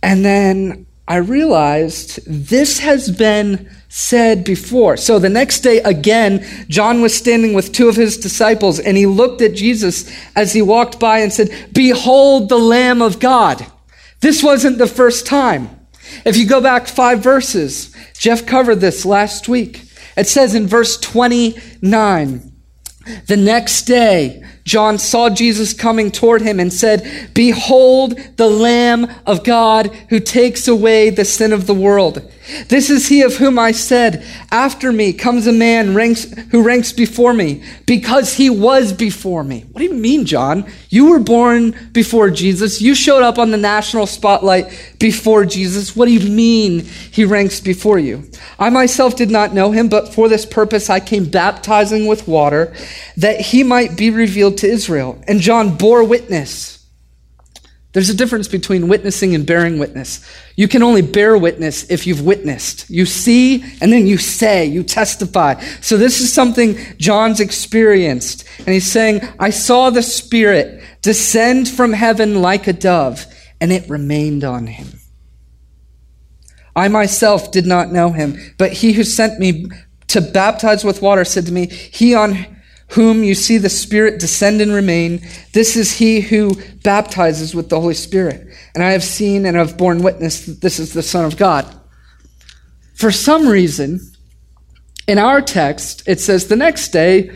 And 0.03 0.25
then 0.25 0.87
I 1.09 1.17
realized 1.17 2.21
this 2.25 2.79
has 2.79 3.11
been 3.11 3.69
said 3.89 4.45
before. 4.45 4.97
So 4.97 5.19
the 5.19 5.29
next 5.29 5.61
day, 5.61 5.79
again, 5.81 6.47
John 6.69 7.03
was 7.03 7.17
standing 7.17 7.53
with 7.53 7.73
two 7.73 7.89
of 7.89 7.97
his 7.97 8.17
disciples, 8.17 8.79
and 8.79 8.97
he 8.97 9.07
looked 9.07 9.43
at 9.43 9.55
Jesus 9.55 10.09
as 10.37 10.53
he 10.53 10.63
walked 10.63 11.01
by 11.01 11.19
and 11.19 11.33
said, 11.33 11.51
Behold 11.73 12.49
the 12.49 12.59
Lamb 12.59 13.03
of 13.03 13.19
God. 13.19 13.67
This 14.21 14.43
wasn't 14.43 14.79
the 14.79 14.87
first 14.87 15.27
time. 15.27 15.80
If 16.25 16.37
you 16.37 16.47
go 16.47 16.61
back 16.61 16.87
five 16.87 17.21
verses, 17.21 17.95
Jeff 18.19 18.47
covered 18.47 18.77
this 18.77 19.05
last 19.05 19.49
week. 19.49 19.83
It 20.17 20.27
says 20.27 20.55
in 20.55 20.67
verse 20.67 20.99
29, 20.99 22.53
the 23.27 23.37
next 23.37 23.83
day, 23.83 24.45
John 24.65 24.99
saw 24.99 25.31
Jesus 25.31 25.73
coming 25.73 26.11
toward 26.11 26.43
him 26.43 26.61
and 26.61 26.73
said, 26.73 27.31
Behold 27.35 28.19
the 28.37 28.49
Lamb 28.49 29.11
of 29.27 29.43
God 29.43 29.87
who 30.11 30.21
takes 30.21 30.69
away 30.69 31.11
the 31.11 31.25
sin 31.25 31.53
of 31.53 31.67
the 31.67 31.75
world. 31.75 32.31
This 32.69 32.91
is 32.91 33.09
he 33.09 33.23
of 33.23 33.37
whom 33.37 33.59
I 33.59 33.73
said, 33.73 34.25
After 34.51 34.93
me 34.93 35.13
comes 35.13 35.47
a 35.47 35.53
man 35.53 35.95
ranks, 35.95 36.25
who 36.51 36.63
ranks 36.63 36.93
before 36.93 37.33
me, 37.33 37.63
because 37.87 38.35
he 38.35 38.51
was 38.51 38.93
before 38.93 39.45
me. 39.45 39.67
What 39.71 39.81
do 39.81 39.85
you 39.85 39.95
mean, 39.95 40.25
John? 40.25 40.71
You 40.89 41.11
were 41.11 41.21
born 41.21 41.77
before 41.93 42.31
Jesus. 42.31 42.81
You 42.81 42.95
showed 42.95 43.23
up 43.23 43.39
on 43.39 43.51
the 43.51 43.57
national 43.57 44.07
spotlight 44.07 44.97
before 44.99 45.45
Jesus. 45.45 45.95
What 45.95 46.07
do 46.07 46.13
you 46.13 46.29
mean 46.29 46.81
he 46.81 47.25
ranks 47.25 47.61
before 47.61 47.99
you? 47.99 48.29
I 48.59 48.71
myself 48.71 49.17
did 49.17 49.31
not 49.31 49.55
know 49.55 49.71
him, 49.71 49.89
but 49.89 50.13
for 50.13 50.29
this 50.29 50.45
purpose 50.45 50.91
I 50.91 51.01
came 51.01 51.27
baptizing 51.27 52.07
with 52.07 52.27
water, 52.27 52.75
that 53.17 53.41
he 53.41 53.63
might 53.63 53.97
be 53.97 54.11
revealed 54.11 54.50
to 54.59 54.67
Israel. 54.67 55.23
And 55.27 55.41
John 55.41 55.77
bore 55.77 56.05
witness 56.05 56.81
there's 57.93 58.11
a 58.11 58.15
difference 58.15 58.47
between 58.47 58.87
witnessing 58.87 59.35
and 59.35 59.45
bearing 59.45 59.81
witness. 59.81 60.25
You 60.55 60.69
can 60.69 60.83
only 60.83 61.03
bear 61.03 61.37
witness 61.37 61.91
if 61.91 62.07
you've 62.07 62.25
witnessed. 62.25 62.89
You 62.89 63.05
see 63.05 63.65
and 63.81 63.93
then 63.93 64.07
you 64.07 64.17
say, 64.17 64.65
you 64.67 64.85
testify. 64.85 65.61
So 65.81 65.97
this 65.97 66.21
is 66.21 66.33
something 66.33 66.79
John's 66.99 67.41
experienced. 67.41 68.45
And 68.59 68.69
he's 68.69 68.91
saying, 68.91 69.23
I 69.41 69.51
saw 69.51 69.91
the 69.91 70.03
Spirit 70.03 70.85
descend 71.03 71.69
from 71.69 71.93
heaven 71.93 72.41
like 72.41 72.69
a 72.69 72.73
dove, 72.73 73.27
and 73.61 73.73
it 73.73 73.91
remained 73.91 74.45
on 74.45 74.69
him. 74.69 75.01
I 76.77 76.87
myself 76.87 77.51
did 77.51 77.67
not 77.67 77.91
know 77.91 78.11
him, 78.13 78.39
but 78.57 78.73
he 78.73 78.93
who 78.93 79.03
sent 79.03 79.41
me 79.41 79.67
to 80.09 80.21
baptize 80.21 80.85
with 80.85 81.03
water 81.03 81.25
said 81.25 81.47
to 81.47 81.53
me, 81.53 81.67
He 81.67 82.15
on 82.15 82.35
whom 82.91 83.23
you 83.23 83.35
see 83.35 83.57
the 83.57 83.69
Spirit 83.69 84.19
descend 84.19 84.61
and 84.61 84.73
remain, 84.73 85.25
this 85.53 85.77
is 85.77 85.93
he 85.99 86.21
who 86.21 86.57
baptizes 86.83 87.55
with 87.55 87.69
the 87.69 87.81
Holy 87.81 87.95
Spirit. 87.95 88.49
And 88.75 88.83
I 88.83 88.91
have 88.91 89.05
seen 89.05 89.47
and 89.47 89.57
have 89.57 89.79
borne 89.79 90.03
witness 90.03 90.47
that 90.47 90.61
this 90.61 90.79
is 90.79 90.93
the 90.93 91.03
Son 91.03 91.25
of 91.25 91.37
God. 91.37 91.73
For 92.95 93.13
some 93.13 93.49
reason, 93.49 94.01
in 95.07 95.19
our 95.19 95.41
text, 95.41 96.03
it 96.07 96.21
says 96.21 96.49
the 96.49 96.57
next 96.57 96.89
day, 96.89 97.31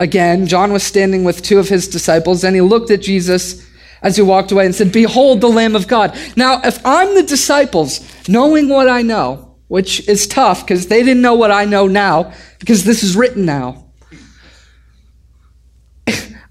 again, 0.00 0.46
John 0.46 0.72
was 0.72 0.82
standing 0.82 1.24
with 1.24 1.42
two 1.42 1.58
of 1.58 1.68
his 1.68 1.88
disciples, 1.88 2.42
and 2.42 2.54
he 2.54 2.60
looked 2.60 2.90
at 2.90 3.00
Jesus 3.00 3.64
as 4.02 4.16
he 4.16 4.22
walked 4.22 4.52
away 4.52 4.66
and 4.66 4.74
said, 4.74 4.92
Behold 4.92 5.40
the 5.40 5.48
Lamb 5.48 5.76
of 5.76 5.88
God. 5.88 6.16
Now, 6.36 6.60
if 6.62 6.84
I'm 6.84 7.14
the 7.14 7.22
disciples, 7.22 8.00
knowing 8.28 8.68
what 8.68 8.88
I 8.88 9.02
know, 9.02 9.56
which 9.68 10.08
is 10.08 10.26
tough 10.26 10.66
because 10.66 10.88
they 10.88 11.02
didn't 11.02 11.22
know 11.22 11.34
what 11.34 11.50
I 11.50 11.64
know 11.66 11.86
now, 11.86 12.32
because 12.58 12.84
this 12.84 13.02
is 13.02 13.16
written 13.16 13.44
now. 13.44 13.87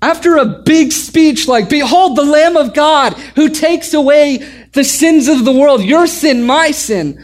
After 0.01 0.37
a 0.37 0.45
big 0.45 0.91
speech 0.91 1.47
like, 1.47 1.69
Behold 1.69 2.15
the 2.15 2.23
Lamb 2.23 2.55
of 2.55 2.73
God 2.73 3.13
who 3.35 3.49
takes 3.49 3.93
away 3.93 4.37
the 4.73 4.83
sins 4.83 5.27
of 5.27 5.43
the 5.43 5.51
world, 5.51 5.83
your 5.83 6.05
sin, 6.05 6.43
my 6.43 6.71
sin, 6.71 7.23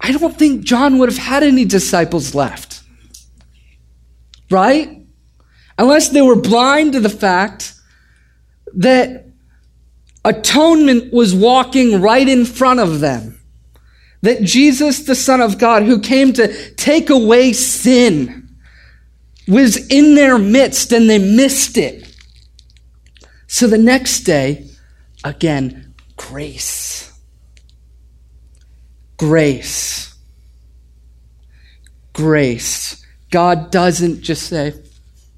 I 0.00 0.12
don't 0.12 0.36
think 0.36 0.64
John 0.64 0.98
would 0.98 1.10
have 1.10 1.18
had 1.18 1.42
any 1.42 1.64
disciples 1.64 2.34
left. 2.34 2.82
Right? 4.50 5.04
Unless 5.78 6.10
they 6.10 6.22
were 6.22 6.36
blind 6.36 6.94
to 6.94 7.00
the 7.00 7.10
fact 7.10 7.74
that 8.74 9.26
atonement 10.24 11.12
was 11.12 11.34
walking 11.34 12.00
right 12.00 12.28
in 12.28 12.44
front 12.44 12.80
of 12.80 13.00
them. 13.00 13.38
That 14.22 14.42
Jesus, 14.42 15.00
the 15.04 15.14
Son 15.14 15.40
of 15.40 15.58
God, 15.58 15.82
who 15.82 16.00
came 16.00 16.32
to 16.34 16.74
take 16.74 17.10
away 17.10 17.52
sin, 17.52 18.39
was 19.48 19.76
in 19.88 20.14
their 20.14 20.38
midst 20.38 20.92
and 20.92 21.08
they 21.08 21.18
missed 21.18 21.76
it. 21.76 22.06
So 23.46 23.66
the 23.66 23.78
next 23.78 24.20
day, 24.20 24.68
again, 25.24 25.94
grace. 26.16 27.12
Grace. 29.16 30.14
Grace. 32.12 33.04
God 33.30 33.70
doesn't 33.70 34.22
just 34.22 34.48
say, 34.48 34.74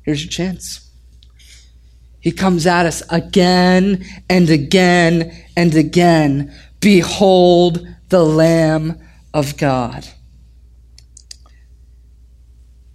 here's 0.03 0.23
your 0.23 0.31
chance. 0.31 0.91
He 2.21 2.31
comes 2.31 2.67
at 2.67 2.87
us 2.87 3.03
again 3.11 4.05
and 4.31 4.49
again 4.49 5.45
and 5.57 5.75
again. 5.75 6.55
Behold 6.81 7.87
the 8.11 8.25
Lamb 8.25 9.01
of 9.35 9.57
God. 9.57 10.07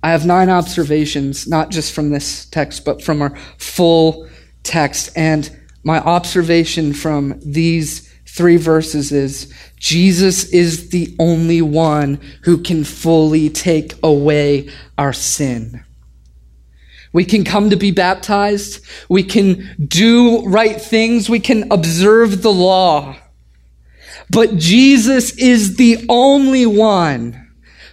I 0.03 0.11
have 0.11 0.25
nine 0.25 0.49
observations, 0.49 1.47
not 1.47 1.71
just 1.71 1.93
from 1.93 2.09
this 2.11 2.45
text, 2.45 2.85
but 2.85 3.01
from 3.01 3.21
our 3.21 3.35
full 3.57 4.27
text. 4.63 5.09
And 5.15 5.49
my 5.83 5.99
observation 5.99 6.93
from 6.93 7.39
these 7.43 8.07
three 8.25 8.57
verses 8.57 9.11
is 9.11 9.53
Jesus 9.77 10.45
is 10.53 10.89
the 10.89 11.15
only 11.19 11.61
one 11.61 12.19
who 12.43 12.59
can 12.59 12.83
fully 12.83 13.49
take 13.49 13.95
away 14.03 14.69
our 14.97 15.13
sin. 15.13 15.83
We 17.13 17.25
can 17.25 17.43
come 17.43 17.71
to 17.71 17.75
be 17.75 17.91
baptized. 17.91 18.85
We 19.09 19.23
can 19.23 19.75
do 19.83 20.45
right 20.45 20.79
things. 20.79 21.29
We 21.29 21.39
can 21.39 21.71
observe 21.71 22.43
the 22.43 22.51
law. 22.51 23.15
But 24.29 24.57
Jesus 24.57 25.35
is 25.37 25.77
the 25.77 26.05
only 26.09 26.65
one 26.65 27.46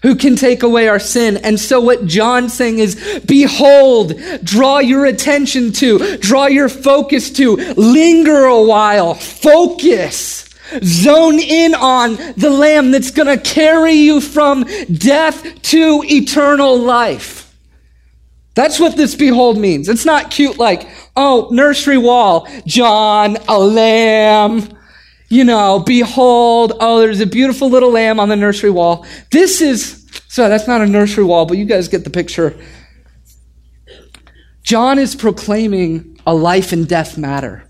who 0.04 0.14
can 0.14 0.36
take 0.36 0.62
away 0.62 0.86
our 0.86 0.98
sin. 0.98 1.38
And 1.38 1.58
so 1.58 1.80
what 1.80 2.04
John's 2.04 2.52
saying 2.52 2.78
is, 2.78 3.22
behold, 3.26 4.12
draw 4.44 4.78
your 4.78 5.06
attention 5.06 5.72
to, 5.72 6.18
draw 6.18 6.44
your 6.44 6.68
focus 6.68 7.30
to, 7.30 7.56
linger 7.56 8.44
a 8.44 8.62
while, 8.62 9.14
focus. 9.14 10.44
Zone 10.82 11.38
in 11.38 11.74
on 11.74 12.16
the 12.36 12.50
lamb 12.50 12.90
that's 12.90 13.10
going 13.10 13.34
to 13.34 13.42
carry 13.42 13.92
you 13.92 14.20
from 14.20 14.64
death 14.92 15.62
to 15.62 16.02
eternal 16.04 16.78
life. 16.78 17.56
That's 18.54 18.78
what 18.78 18.98
this 18.98 19.14
behold 19.14 19.56
means. 19.56 19.88
It's 19.88 20.04
not 20.04 20.30
cute 20.30 20.58
like, 20.58 20.86
oh, 21.16 21.48
nursery 21.50 21.98
wall, 21.98 22.46
John, 22.66 23.38
a 23.48 23.58
lamb 23.58 24.68
you 25.34 25.42
know, 25.42 25.80
behold, 25.80 26.74
oh, 26.78 27.00
there's 27.00 27.18
a 27.18 27.26
beautiful 27.26 27.68
little 27.68 27.90
lamb 27.90 28.20
on 28.20 28.28
the 28.28 28.36
nursery 28.36 28.70
wall. 28.70 29.04
This 29.32 29.60
is, 29.60 30.06
so 30.28 30.48
that's 30.48 30.68
not 30.68 30.80
a 30.80 30.86
nursery 30.86 31.24
wall, 31.24 31.44
but 31.44 31.58
you 31.58 31.64
guys 31.64 31.88
get 31.88 32.04
the 32.04 32.10
picture. 32.10 32.56
John 34.62 34.96
is 34.96 35.16
proclaiming 35.16 36.20
a 36.24 36.32
life 36.32 36.72
and 36.72 36.88
death 36.88 37.18
matter. 37.18 37.68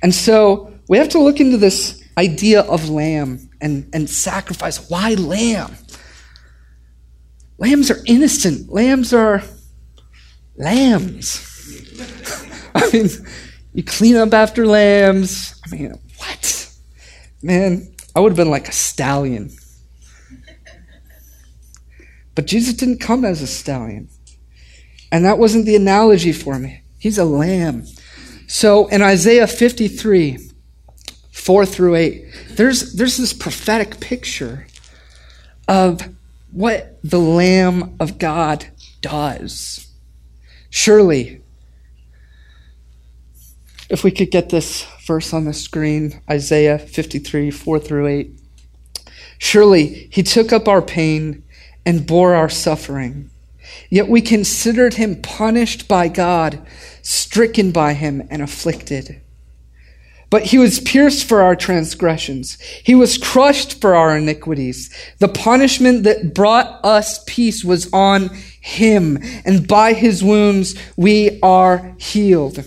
And 0.00 0.14
so 0.14 0.72
we 0.88 0.98
have 0.98 1.08
to 1.10 1.18
look 1.18 1.40
into 1.40 1.56
this 1.56 2.00
idea 2.16 2.60
of 2.60 2.88
lamb 2.88 3.50
and, 3.60 3.90
and 3.92 4.08
sacrifice. 4.08 4.88
Why 4.88 5.14
lamb? 5.14 5.74
Lambs 7.58 7.90
are 7.90 7.98
innocent. 8.06 8.70
Lambs 8.70 9.12
are 9.12 9.42
lambs. 10.56 11.44
I 12.76 12.88
mean, 12.92 13.08
you 13.72 13.82
clean 13.82 14.14
up 14.14 14.32
after 14.32 14.64
lambs. 14.64 15.57
I 15.70 15.76
mean, 15.76 15.98
what? 16.16 16.74
Man, 17.42 17.94
I 18.14 18.20
would 18.20 18.32
have 18.32 18.36
been 18.36 18.50
like 18.50 18.68
a 18.68 18.72
stallion. 18.72 19.50
But 22.34 22.46
Jesus 22.46 22.74
didn't 22.74 22.98
come 22.98 23.24
as 23.24 23.42
a 23.42 23.46
stallion. 23.46 24.08
And 25.10 25.24
that 25.24 25.38
wasn't 25.38 25.66
the 25.66 25.76
analogy 25.76 26.32
for 26.32 26.58
me. 26.58 26.82
He's 26.98 27.18
a 27.18 27.24
lamb. 27.24 27.86
So 28.46 28.86
in 28.88 29.02
Isaiah 29.02 29.46
53, 29.46 30.38
4 31.32 31.66
through 31.66 31.94
8, 31.94 32.24
there's, 32.50 32.94
there's 32.94 33.16
this 33.16 33.32
prophetic 33.32 34.00
picture 34.00 34.66
of 35.66 36.02
what 36.50 36.98
the 37.04 37.18
Lamb 37.18 37.96
of 38.00 38.18
God 38.18 38.66
does. 39.00 39.86
Surely, 40.70 41.42
if 43.88 44.04
we 44.04 44.10
could 44.10 44.30
get 44.30 44.50
this 44.50 44.86
verse 45.06 45.32
on 45.32 45.44
the 45.44 45.54
screen 45.54 46.20
Isaiah 46.30 46.78
53 46.78 47.50
4 47.50 47.78
through 47.78 48.06
8. 48.06 48.40
Surely 49.38 50.08
he 50.10 50.22
took 50.22 50.52
up 50.52 50.68
our 50.68 50.82
pain 50.82 51.42
and 51.86 52.06
bore 52.06 52.34
our 52.34 52.48
suffering. 52.48 53.30
Yet 53.90 54.08
we 54.08 54.20
considered 54.20 54.94
him 54.94 55.22
punished 55.22 55.88
by 55.88 56.08
God, 56.08 56.60
stricken 57.02 57.70
by 57.70 57.94
him, 57.94 58.26
and 58.30 58.42
afflicted. 58.42 59.20
But 60.30 60.44
he 60.44 60.58
was 60.58 60.80
pierced 60.80 61.26
for 61.26 61.40
our 61.40 61.56
transgressions. 61.56 62.60
He 62.60 62.94
was 62.94 63.16
crushed 63.16 63.80
for 63.80 63.94
our 63.94 64.18
iniquities. 64.18 64.94
The 65.20 65.28
punishment 65.28 66.02
that 66.02 66.34
brought 66.34 66.84
us 66.84 67.24
peace 67.26 67.64
was 67.64 67.90
on 67.92 68.28
him, 68.60 69.18
and 69.46 69.66
by 69.66 69.94
his 69.94 70.22
wounds 70.22 70.74
we 70.96 71.40
are 71.42 71.94
healed. 71.98 72.62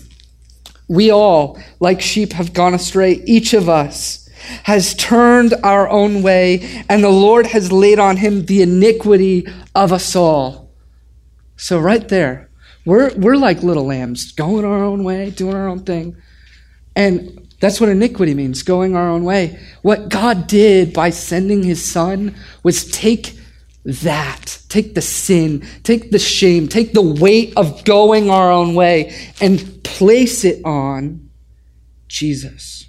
We 0.92 1.10
all, 1.10 1.58
like 1.80 2.02
sheep, 2.02 2.34
have 2.34 2.52
gone 2.52 2.74
astray. 2.74 3.22
Each 3.24 3.54
of 3.54 3.66
us 3.66 4.28
has 4.64 4.94
turned 4.94 5.54
our 5.64 5.88
own 5.88 6.22
way, 6.22 6.84
and 6.90 7.02
the 7.02 7.08
Lord 7.08 7.46
has 7.46 7.72
laid 7.72 7.98
on 7.98 8.18
him 8.18 8.44
the 8.44 8.60
iniquity 8.60 9.46
of 9.74 9.90
us 9.90 10.14
all. 10.14 10.70
So, 11.56 11.78
right 11.78 12.06
there, 12.06 12.50
we're, 12.84 13.10
we're 13.14 13.36
like 13.36 13.62
little 13.62 13.86
lambs, 13.86 14.32
going 14.32 14.66
our 14.66 14.84
own 14.84 15.02
way, 15.02 15.30
doing 15.30 15.54
our 15.54 15.66
own 15.66 15.84
thing. 15.84 16.14
And 16.94 17.48
that's 17.58 17.80
what 17.80 17.88
iniquity 17.88 18.34
means, 18.34 18.62
going 18.62 18.94
our 18.94 19.08
own 19.08 19.24
way. 19.24 19.58
What 19.80 20.10
God 20.10 20.46
did 20.46 20.92
by 20.92 21.08
sending 21.08 21.62
his 21.62 21.82
son 21.82 22.34
was 22.62 22.84
take 22.90 23.38
that, 23.84 24.62
take 24.68 24.94
the 24.94 25.02
sin, 25.02 25.66
take 25.82 26.10
the 26.10 26.18
shame, 26.18 26.68
take 26.68 26.92
the 26.92 27.02
weight 27.02 27.52
of 27.56 27.84
going 27.84 28.30
our 28.30 28.50
own 28.50 28.74
way, 28.74 29.14
and 29.40 29.82
place 29.82 30.44
it 30.44 30.64
on 30.64 31.30
Jesus. 32.08 32.86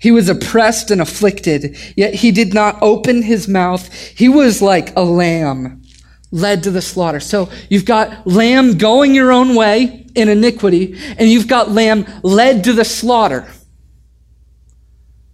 He 0.00 0.10
was 0.10 0.28
oppressed 0.28 0.90
and 0.90 1.00
afflicted, 1.00 1.76
yet 1.96 2.14
he 2.14 2.30
did 2.30 2.52
not 2.52 2.78
open 2.82 3.22
his 3.22 3.48
mouth. 3.48 3.92
He 3.92 4.28
was 4.28 4.60
like 4.60 4.94
a 4.96 5.02
lamb 5.02 5.82
led 6.30 6.64
to 6.64 6.70
the 6.70 6.82
slaughter. 6.82 7.20
So 7.20 7.48
you've 7.70 7.84
got 7.84 8.26
lamb 8.26 8.76
going 8.76 9.14
your 9.14 9.32
own 9.32 9.54
way 9.54 10.06
in 10.14 10.28
iniquity, 10.28 10.98
and 11.16 11.30
you've 11.30 11.48
got 11.48 11.70
lamb 11.70 12.06
led 12.22 12.64
to 12.64 12.72
the 12.72 12.84
slaughter. 12.84 13.48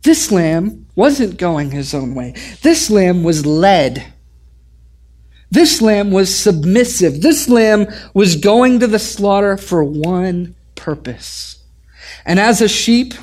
This 0.03 0.31
lamb 0.31 0.87
wasn't 0.95 1.39
going 1.39 1.71
his 1.71 1.95
own 1.95 2.15
way. 2.15 2.35
This 2.63 2.91
lamb 2.91 3.23
was 3.23 3.45
led. 3.45 4.13
This 5.51 5.83
lamb 5.83 6.11
was 6.11 6.35
submissive. 6.35 7.23
This 7.23 7.49
lamb 7.49 7.89
was 8.15 8.37
going 8.37 8.81
to 8.81 8.87
the 8.87 8.99
slaughter 8.99 9.57
for 9.57 9.83
one 9.83 10.55
purpose. 10.77 11.63
And 12.25 12.39
as 12.39 12.61
a 12.61 12.69
sheep, 12.69 13.15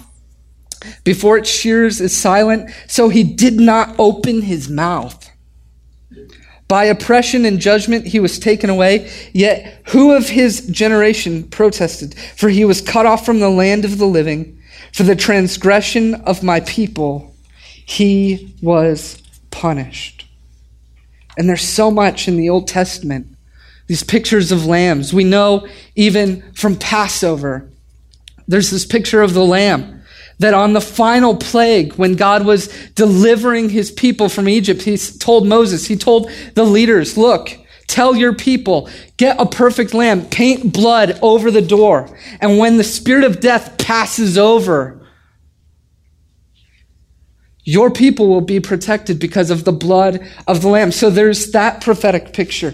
before 1.03 1.37
its 1.37 1.49
shears 1.49 2.01
is 2.01 2.15
silent, 2.15 2.69
so 2.87 3.09
he 3.09 3.23
did 3.23 3.59
not 3.59 3.95
open 3.97 4.41
his 4.41 4.69
mouth. 4.69 5.29
By 6.67 6.85
oppression 6.85 7.45
and 7.45 7.59
judgment 7.59 8.07
he 8.07 8.19
was 8.19 8.39
taken 8.39 8.69
away. 8.69 9.09
Yet 9.31 9.81
who 9.87 10.11
of 10.11 10.27
his 10.29 10.67
generation 10.67 11.43
protested? 11.43 12.15
For 12.35 12.49
he 12.49 12.65
was 12.65 12.81
cut 12.81 13.05
off 13.05 13.25
from 13.25 13.39
the 13.39 13.49
land 13.49 13.85
of 13.85 13.97
the 13.97 14.05
living. 14.05 14.61
For 14.93 15.03
the 15.03 15.15
transgression 15.15 16.15
of 16.15 16.43
my 16.43 16.59
people 16.61 17.33
he 17.85 18.53
was 18.61 19.21
punished. 19.49 20.16
And 21.37 21.47
there's 21.47 21.67
so 21.67 21.89
much 21.91 22.27
in 22.27 22.35
the 22.35 22.49
Old 22.49 22.67
Testament. 22.67 23.27
These 23.85 24.03
pictures 24.03 24.51
of 24.51 24.65
lambs. 24.65 25.13
We 25.13 25.23
know 25.23 25.67
even 25.95 26.51
from 26.53 26.75
Passover, 26.75 27.69
there's 28.47 28.71
this 28.71 28.85
picture 28.85 29.21
of 29.21 29.33
the 29.33 29.45
lamb 29.45 30.01
that 30.39 30.53
on 30.53 30.73
the 30.73 30.81
final 30.81 31.35
plague, 31.35 31.93
when 31.93 32.15
God 32.15 32.45
was 32.45 32.67
delivering 32.95 33.69
his 33.69 33.91
people 33.91 34.29
from 34.29 34.49
Egypt, 34.49 34.81
he 34.81 34.97
told 34.97 35.47
Moses, 35.47 35.87
he 35.87 35.95
told 35.95 36.29
the 36.53 36.63
leaders, 36.63 37.17
look, 37.17 37.57
tell 37.87 38.15
your 38.15 38.33
people, 38.33 38.89
get 39.17 39.39
a 39.39 39.45
perfect 39.45 39.93
lamb, 39.93 40.25
paint 40.25 40.73
blood 40.73 41.17
over 41.21 41.49
the 41.49 41.61
door. 41.61 42.15
And 42.39 42.57
when 42.59 42.77
the 42.77 42.83
spirit 42.83 43.23
of 43.23 43.39
death 43.39 43.77
passes 43.77 44.37
over, 44.37 44.96
your 47.67 47.91
people 47.91 48.29
will 48.29 48.39
be 48.39 48.61
protected 48.61 49.19
because 49.19 49.49
of 49.49 49.65
the 49.65 49.73
blood 49.73 50.25
of 50.47 50.61
the 50.61 50.69
lamb. 50.69 50.89
So 50.89 51.09
there's 51.09 51.51
that 51.51 51.81
prophetic 51.81 52.31
picture 52.31 52.73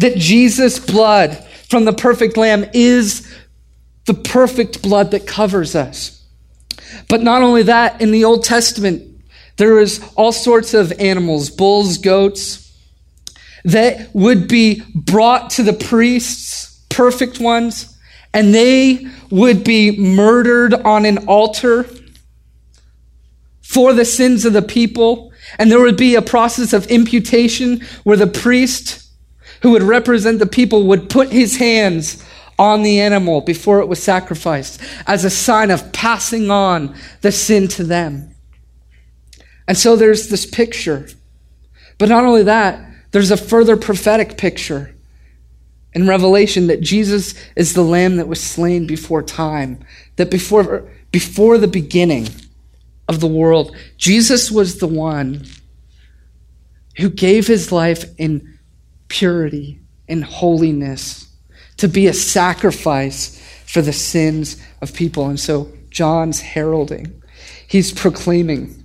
that 0.00 0.16
Jesus' 0.16 0.80
blood 0.80 1.36
from 1.70 1.84
the 1.84 1.92
perfect 1.92 2.36
lamb 2.36 2.66
is 2.74 3.32
the 4.06 4.14
perfect 4.14 4.82
blood 4.82 5.12
that 5.12 5.28
covers 5.28 5.76
us. 5.76 6.20
But 7.08 7.22
not 7.22 7.42
only 7.42 7.62
that, 7.62 8.02
in 8.02 8.10
the 8.10 8.24
Old 8.24 8.42
Testament, 8.42 9.04
there 9.56 9.74
was 9.74 10.00
all 10.16 10.32
sorts 10.32 10.74
of 10.74 10.92
animals, 10.98 11.48
bulls, 11.48 11.96
goats, 11.98 12.76
that 13.64 14.12
would 14.16 14.48
be 14.48 14.82
brought 14.96 15.50
to 15.50 15.62
the 15.62 15.72
priests, 15.72 16.84
perfect 16.88 17.38
ones, 17.38 17.96
and 18.34 18.52
they 18.52 19.06
would 19.30 19.62
be 19.62 19.96
murdered 19.96 20.74
on 20.74 21.04
an 21.04 21.18
altar 21.28 21.86
for 23.68 23.92
the 23.92 24.04
sins 24.04 24.46
of 24.46 24.54
the 24.54 24.62
people. 24.62 25.30
And 25.58 25.70
there 25.70 25.80
would 25.80 25.98
be 25.98 26.14
a 26.14 26.22
process 26.22 26.72
of 26.72 26.86
imputation 26.86 27.82
where 28.02 28.16
the 28.16 28.26
priest 28.26 29.06
who 29.60 29.72
would 29.72 29.82
represent 29.82 30.38
the 30.38 30.46
people 30.46 30.84
would 30.84 31.10
put 31.10 31.30
his 31.30 31.56
hands 31.56 32.24
on 32.58 32.82
the 32.82 32.98
animal 32.98 33.42
before 33.42 33.80
it 33.80 33.86
was 33.86 34.02
sacrificed 34.02 34.80
as 35.06 35.24
a 35.24 35.30
sign 35.30 35.70
of 35.70 35.92
passing 35.92 36.50
on 36.50 36.96
the 37.20 37.30
sin 37.30 37.68
to 37.68 37.84
them. 37.84 38.34
And 39.66 39.76
so 39.76 39.96
there's 39.96 40.28
this 40.28 40.46
picture. 40.46 41.06
But 41.98 42.08
not 42.08 42.24
only 42.24 42.44
that, 42.44 42.90
there's 43.10 43.30
a 43.30 43.36
further 43.36 43.76
prophetic 43.76 44.38
picture 44.38 44.94
in 45.92 46.08
Revelation 46.08 46.68
that 46.68 46.80
Jesus 46.80 47.34
is 47.54 47.74
the 47.74 47.82
lamb 47.82 48.16
that 48.16 48.28
was 48.28 48.42
slain 48.42 48.86
before 48.86 49.22
time, 49.22 49.84
that 50.16 50.30
before, 50.30 50.90
before 51.12 51.58
the 51.58 51.68
beginning 51.68 52.28
of 53.08 53.20
the 53.20 53.26
world, 53.26 53.74
Jesus 53.96 54.50
was 54.50 54.78
the 54.78 54.86
one 54.86 55.44
who 56.98 57.08
gave 57.08 57.46
his 57.46 57.72
life 57.72 58.04
in 58.18 58.58
purity, 59.08 59.80
in 60.06 60.22
holiness 60.22 61.28
to 61.78 61.88
be 61.88 62.06
a 62.06 62.12
sacrifice 62.12 63.42
for 63.66 63.80
the 63.82 63.92
sins 63.92 64.62
of 64.82 64.92
people. 64.94 65.28
And 65.28 65.40
so 65.40 65.72
John's 65.90 66.40
heralding, 66.40 67.22
he's 67.66 67.92
proclaiming. 67.92 68.84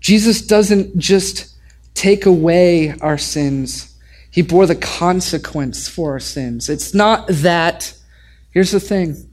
Jesus 0.00 0.42
doesn't 0.42 0.96
just 0.98 1.54
take 1.94 2.26
away 2.26 2.94
our 3.00 3.18
sins, 3.18 3.96
he 4.30 4.42
bore 4.42 4.66
the 4.66 4.74
consequence 4.74 5.88
for 5.88 6.12
our 6.12 6.20
sins. 6.20 6.68
It's 6.68 6.92
not 6.92 7.26
that, 7.28 7.94
here's 8.50 8.72
the 8.72 8.80
thing. 8.80 9.30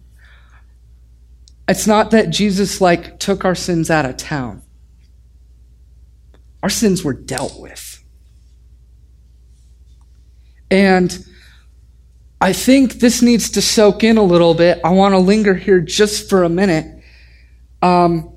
It's 1.71 1.87
not 1.87 2.11
that 2.11 2.29
Jesus 2.31 2.81
like 2.81 3.17
took 3.17 3.45
our 3.45 3.55
sins 3.55 3.89
out 3.89 4.03
of 4.03 4.17
town. 4.17 4.61
Our 6.61 6.69
sins 6.69 7.01
were 7.01 7.13
dealt 7.13 7.61
with. 7.61 8.03
And 10.69 11.17
I 12.41 12.51
think 12.51 12.95
this 12.95 13.21
needs 13.21 13.51
to 13.51 13.61
soak 13.61 14.03
in 14.03 14.17
a 14.17 14.23
little 14.23 14.53
bit. 14.53 14.81
I 14.83 14.89
want 14.89 15.13
to 15.13 15.19
linger 15.19 15.53
here 15.53 15.79
just 15.79 16.29
for 16.29 16.43
a 16.43 16.49
minute. 16.49 17.03
Um, 17.81 18.35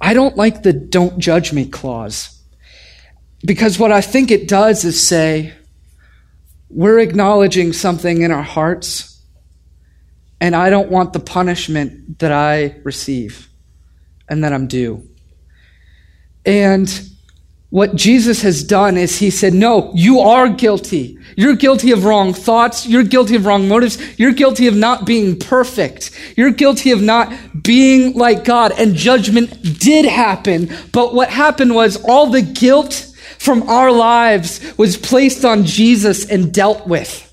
I 0.00 0.12
don't 0.12 0.36
like 0.36 0.64
the 0.64 0.72
don't 0.72 1.20
judge 1.20 1.52
me 1.52 1.68
clause. 1.68 2.42
Because 3.44 3.78
what 3.78 3.92
I 3.92 4.00
think 4.00 4.32
it 4.32 4.48
does 4.48 4.84
is 4.84 5.00
say, 5.00 5.52
we're 6.68 6.98
acknowledging 6.98 7.72
something 7.72 8.22
in 8.22 8.32
our 8.32 8.42
hearts, 8.42 9.11
and 10.42 10.56
I 10.56 10.70
don't 10.70 10.90
want 10.90 11.12
the 11.12 11.20
punishment 11.20 12.18
that 12.18 12.32
I 12.32 12.74
receive 12.82 13.48
and 14.28 14.42
that 14.42 14.52
I'm 14.52 14.66
due. 14.66 15.08
And 16.44 17.08
what 17.70 17.94
Jesus 17.94 18.42
has 18.42 18.64
done 18.64 18.96
is 18.96 19.20
he 19.20 19.30
said, 19.30 19.54
No, 19.54 19.92
you 19.94 20.18
are 20.18 20.48
guilty. 20.48 21.16
You're 21.36 21.54
guilty 21.54 21.92
of 21.92 22.04
wrong 22.04 22.32
thoughts. 22.34 22.88
You're 22.88 23.04
guilty 23.04 23.36
of 23.36 23.46
wrong 23.46 23.68
motives. 23.68 23.98
You're 24.18 24.32
guilty 24.32 24.66
of 24.66 24.74
not 24.74 25.06
being 25.06 25.38
perfect. 25.38 26.10
You're 26.36 26.50
guilty 26.50 26.90
of 26.90 27.00
not 27.00 27.32
being 27.62 28.14
like 28.14 28.44
God. 28.44 28.72
And 28.76 28.96
judgment 28.96 29.78
did 29.78 30.06
happen. 30.06 30.76
But 30.90 31.14
what 31.14 31.30
happened 31.30 31.72
was 31.72 32.02
all 32.04 32.26
the 32.26 32.42
guilt 32.42 33.14
from 33.38 33.62
our 33.68 33.92
lives 33.92 34.76
was 34.76 34.96
placed 34.96 35.44
on 35.44 35.64
Jesus 35.64 36.28
and 36.28 36.52
dealt 36.52 36.88
with. 36.88 37.31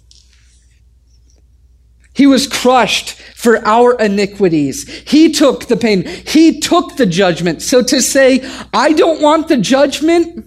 He 2.19 2.27
was 2.27 2.47
crushed 2.47 3.13
for 3.13 3.65
our 3.65 3.97
iniquities. 3.97 4.85
He 5.07 5.31
took 5.31 5.67
the 5.67 5.77
pain. 5.77 6.05
He 6.05 6.59
took 6.59 6.97
the 6.97 7.05
judgment. 7.05 7.61
So 7.61 7.81
to 7.81 8.01
say, 8.01 8.41
I 8.73 8.91
don't 8.91 9.21
want 9.21 9.47
the 9.47 9.55
judgment 9.55 10.45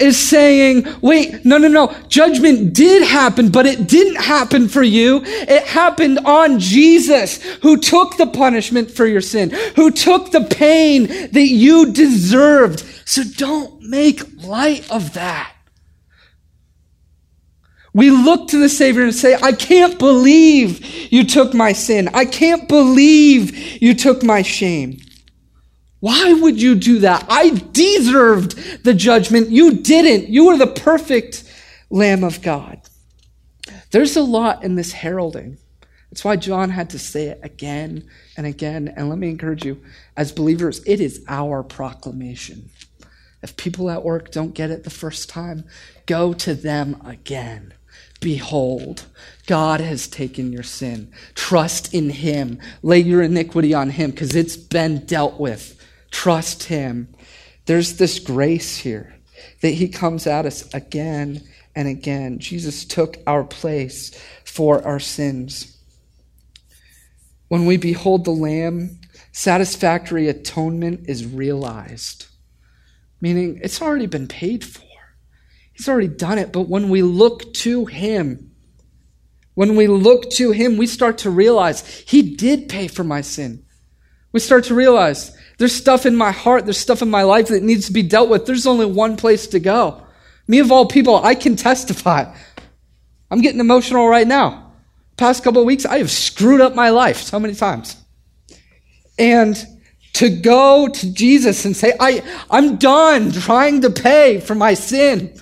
is 0.00 0.18
saying, 0.18 0.84
wait, 1.02 1.44
no, 1.44 1.58
no, 1.58 1.68
no. 1.68 1.94
Judgment 2.08 2.74
did 2.74 3.06
happen, 3.06 3.52
but 3.52 3.66
it 3.66 3.86
didn't 3.86 4.20
happen 4.20 4.66
for 4.66 4.82
you. 4.82 5.20
It 5.24 5.62
happened 5.62 6.18
on 6.24 6.58
Jesus, 6.58 7.40
who 7.62 7.76
took 7.76 8.16
the 8.16 8.26
punishment 8.26 8.90
for 8.90 9.06
your 9.06 9.20
sin, 9.20 9.50
who 9.76 9.92
took 9.92 10.32
the 10.32 10.42
pain 10.42 11.06
that 11.06 11.46
you 11.46 11.92
deserved. 11.92 12.84
So 13.04 13.22
don't 13.22 13.80
make 13.80 14.42
light 14.42 14.90
of 14.90 15.14
that. 15.14 15.55
We 17.96 18.10
look 18.10 18.48
to 18.48 18.58
the 18.58 18.68
Savior 18.68 19.04
and 19.04 19.14
say, 19.14 19.38
I 19.42 19.52
can't 19.52 19.98
believe 19.98 20.84
you 21.10 21.24
took 21.24 21.54
my 21.54 21.72
sin. 21.72 22.10
I 22.12 22.26
can't 22.26 22.68
believe 22.68 23.82
you 23.82 23.94
took 23.94 24.22
my 24.22 24.42
shame. 24.42 24.98
Why 26.00 26.34
would 26.34 26.60
you 26.60 26.74
do 26.74 26.98
that? 26.98 27.24
I 27.30 27.48
deserved 27.72 28.84
the 28.84 28.92
judgment. 28.92 29.48
You 29.48 29.78
didn't. 29.78 30.28
You 30.28 30.44
were 30.44 30.58
the 30.58 30.66
perfect 30.66 31.50
Lamb 31.88 32.22
of 32.22 32.42
God. 32.42 32.82
There's 33.92 34.14
a 34.14 34.22
lot 34.22 34.62
in 34.62 34.74
this 34.74 34.92
heralding. 34.92 35.56
That's 36.10 36.22
why 36.22 36.36
John 36.36 36.68
had 36.68 36.90
to 36.90 36.98
say 36.98 37.28
it 37.28 37.40
again 37.42 38.10
and 38.36 38.46
again. 38.46 38.92
And 38.94 39.08
let 39.08 39.16
me 39.16 39.30
encourage 39.30 39.64
you, 39.64 39.82
as 40.18 40.32
believers, 40.32 40.82
it 40.84 41.00
is 41.00 41.24
our 41.28 41.62
proclamation. 41.62 42.68
If 43.42 43.56
people 43.56 43.88
at 43.88 44.04
work 44.04 44.30
don't 44.32 44.52
get 44.52 44.70
it 44.70 44.84
the 44.84 44.90
first 44.90 45.30
time, 45.30 45.64
go 46.04 46.34
to 46.34 46.54
them 46.54 47.00
again. 47.06 47.72
Behold, 48.26 49.04
God 49.46 49.78
has 49.78 50.08
taken 50.08 50.50
your 50.50 50.64
sin. 50.64 51.12
Trust 51.36 51.94
in 51.94 52.10
Him. 52.10 52.58
Lay 52.82 52.98
your 52.98 53.22
iniquity 53.22 53.72
on 53.72 53.90
Him 53.90 54.10
because 54.10 54.34
it's 54.34 54.56
been 54.56 55.06
dealt 55.06 55.38
with. 55.38 55.80
Trust 56.10 56.64
Him. 56.64 57.14
There's 57.66 57.98
this 57.98 58.18
grace 58.18 58.78
here 58.78 59.14
that 59.62 59.70
He 59.74 59.86
comes 59.86 60.26
at 60.26 60.44
us 60.44 60.74
again 60.74 61.40
and 61.76 61.86
again. 61.86 62.40
Jesus 62.40 62.84
took 62.84 63.18
our 63.28 63.44
place 63.44 64.10
for 64.44 64.84
our 64.84 64.98
sins. 64.98 65.78
When 67.46 67.64
we 67.64 67.76
behold 67.76 68.24
the 68.24 68.32
Lamb, 68.32 68.98
satisfactory 69.30 70.28
atonement 70.28 71.08
is 71.08 71.24
realized, 71.24 72.26
meaning 73.20 73.60
it's 73.62 73.80
already 73.80 74.06
been 74.06 74.26
paid 74.26 74.64
for. 74.64 74.85
He's 75.76 75.88
already 75.88 76.08
done 76.08 76.38
it. 76.38 76.52
But 76.52 76.62
when 76.62 76.88
we 76.88 77.02
look 77.02 77.52
to 77.54 77.84
Him, 77.84 78.50
when 79.54 79.76
we 79.76 79.86
look 79.86 80.30
to 80.32 80.50
Him, 80.50 80.78
we 80.78 80.86
start 80.86 81.18
to 81.18 81.30
realize 81.30 81.86
He 81.86 82.34
did 82.34 82.68
pay 82.68 82.88
for 82.88 83.04
my 83.04 83.20
sin. 83.20 83.64
We 84.32 84.40
start 84.40 84.64
to 84.64 84.74
realize 84.74 85.36
there's 85.58 85.74
stuff 85.74 86.06
in 86.06 86.16
my 86.16 86.30
heart, 86.32 86.64
there's 86.64 86.78
stuff 86.78 87.02
in 87.02 87.10
my 87.10 87.22
life 87.22 87.48
that 87.48 87.62
needs 87.62 87.86
to 87.86 87.92
be 87.92 88.02
dealt 88.02 88.28
with. 88.28 88.46
There's 88.46 88.66
only 88.66 88.86
one 88.86 89.16
place 89.16 89.46
to 89.48 89.60
go. 89.60 90.02
Me 90.48 90.60
of 90.60 90.72
all 90.72 90.86
people, 90.86 91.16
I 91.16 91.34
can 91.34 91.56
testify. 91.56 92.34
I'm 93.30 93.40
getting 93.40 93.60
emotional 93.60 94.08
right 94.08 94.26
now. 94.26 94.72
Past 95.16 95.44
couple 95.44 95.64
weeks, 95.64 95.84
I 95.84 95.98
have 95.98 96.10
screwed 96.10 96.60
up 96.60 96.74
my 96.74 96.90
life 96.90 97.18
so 97.18 97.38
many 97.38 97.54
times. 97.54 97.96
And 99.18 99.56
to 100.14 100.30
go 100.30 100.88
to 100.88 101.12
Jesus 101.12 101.64
and 101.64 101.76
say, 101.76 101.94
I, 101.98 102.22
I'm 102.50 102.76
done 102.76 103.32
trying 103.32 103.82
to 103.82 103.90
pay 103.90 104.40
for 104.40 104.54
my 104.54 104.74
sin. 104.74 105.38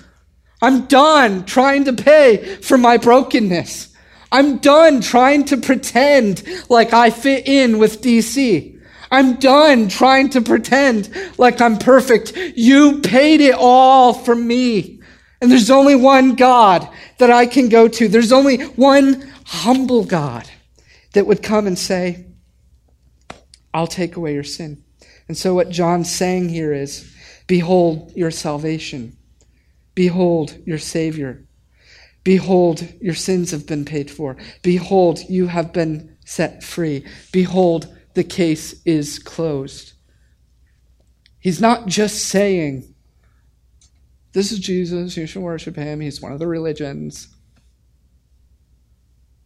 I'm 0.61 0.85
done 0.85 1.45
trying 1.45 1.85
to 1.85 1.93
pay 1.93 2.55
for 2.57 2.77
my 2.77 2.97
brokenness. 2.97 3.93
I'm 4.31 4.57
done 4.57 5.01
trying 5.01 5.45
to 5.45 5.57
pretend 5.57 6.43
like 6.69 6.93
I 6.93 7.09
fit 7.09 7.47
in 7.47 7.77
with 7.77 8.01
DC. 8.01 8.79
I'm 9.11 9.35
done 9.35 9.87
trying 9.87 10.29
to 10.31 10.41
pretend 10.41 11.09
like 11.37 11.61
I'm 11.61 11.77
perfect. 11.77 12.35
You 12.35 13.01
paid 13.01 13.41
it 13.41 13.55
all 13.57 14.13
for 14.13 14.35
me. 14.35 14.99
And 15.41 15.51
there's 15.51 15.69
only 15.69 15.95
one 15.95 16.35
God 16.35 16.87
that 17.19 17.29
I 17.29 17.45
can 17.45 17.69
go 17.69 17.87
to. 17.87 18.07
There's 18.07 18.31
only 18.31 18.63
one 18.63 19.31
humble 19.45 20.03
God 20.03 20.49
that 21.13 21.27
would 21.27 21.43
come 21.43 21.67
and 21.67 21.77
say, 21.77 22.25
I'll 23.73 23.87
take 23.87 24.15
away 24.15 24.33
your 24.33 24.43
sin. 24.43 24.83
And 25.27 25.37
so 25.37 25.53
what 25.53 25.69
John's 25.69 26.13
saying 26.13 26.49
here 26.49 26.73
is, 26.73 27.13
behold 27.47 28.11
your 28.15 28.31
salvation. 28.31 29.17
Behold 29.95 30.57
your 30.65 30.77
Savior. 30.77 31.45
Behold, 32.23 32.87
your 32.99 33.15
sins 33.15 33.51
have 33.51 33.65
been 33.65 33.85
paid 33.85 34.11
for. 34.11 34.35
Behold, 34.61 35.19
you 35.29 35.47
have 35.47 35.71
been 35.71 36.17
set 36.25 36.63
free. 36.63 37.05
Behold, 37.31 37.95
the 38.15 38.23
case 38.23 38.81
is 38.83 39.19
closed. 39.19 39.93
He's 41.39 41.61
not 41.61 41.85
just 41.87 42.25
saying, 42.25 42.93
This 44.33 44.51
is 44.51 44.59
Jesus, 44.59 45.15
you 45.15 45.27
should 45.27 45.43
worship 45.43 45.75
him, 45.75 46.01
he's 46.01 46.21
one 46.21 46.31
of 46.31 46.39
the 46.39 46.47
religions. 46.47 47.27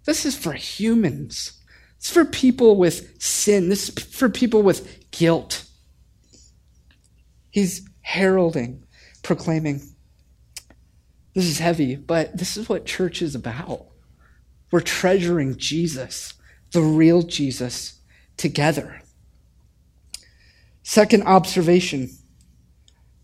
This 0.05 0.25
is 0.25 0.37
for 0.37 0.53
humans. 0.53 1.61
It's 1.97 2.09
for 2.09 2.23
people 2.23 2.77
with 2.77 3.21
sin. 3.21 3.67
This 3.67 3.89
is 3.89 4.05
for 4.05 4.29
people 4.29 4.63
with 4.63 5.11
guilt. 5.11 5.65
He's 7.51 7.87
heralding, 8.01 8.85
proclaiming, 9.21 9.81
this 11.33 11.45
is 11.45 11.59
heavy, 11.59 11.95
but 11.95 12.37
this 12.37 12.57
is 12.57 12.67
what 12.67 12.85
church 12.85 13.21
is 13.21 13.35
about. 13.35 13.85
We're 14.71 14.81
treasuring 14.81 15.57
Jesus, 15.57 16.33
the 16.71 16.81
real 16.81 17.21
Jesus, 17.23 17.99
together. 18.37 19.01
Second 20.83 21.23
observation 21.23 22.09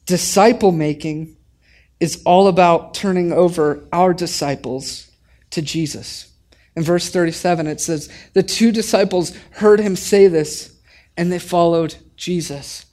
disciple 0.06 0.72
making 0.72 1.36
is 2.00 2.22
all 2.26 2.48
about 2.48 2.94
turning 2.94 3.32
over 3.32 3.88
our 3.92 4.14
disciples 4.14 5.10
to 5.50 5.62
Jesus. 5.62 6.32
In 6.76 6.84
verse 6.84 7.10
37, 7.10 7.68
it 7.68 7.82
says, 7.82 8.10
The 8.34 8.44
two 8.44 8.72
disciples 8.72 9.36
heard 9.52 9.80
him 9.80 9.96
say 9.96 10.28
this, 10.28 10.78
and 11.18 11.32
they 11.32 11.40
followed 11.40 11.96
Jesus. 12.16 12.86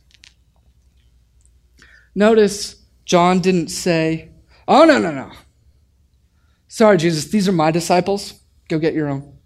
Notice 2.15 2.77
John 3.05 3.41
didn't 3.41 3.69
say, 3.69 4.32
Oh, 4.67 4.85
no, 4.85 4.99
no, 4.99 5.11
no. 5.11 5.31
Sorry, 6.69 6.97
Jesus, 6.97 7.27
these 7.27 7.49
are 7.49 7.53
my 7.53 7.71
disciples. 7.71 8.35
Go 8.69 8.79
get 8.79 8.95
your 8.95 9.09
own. 9.09 9.37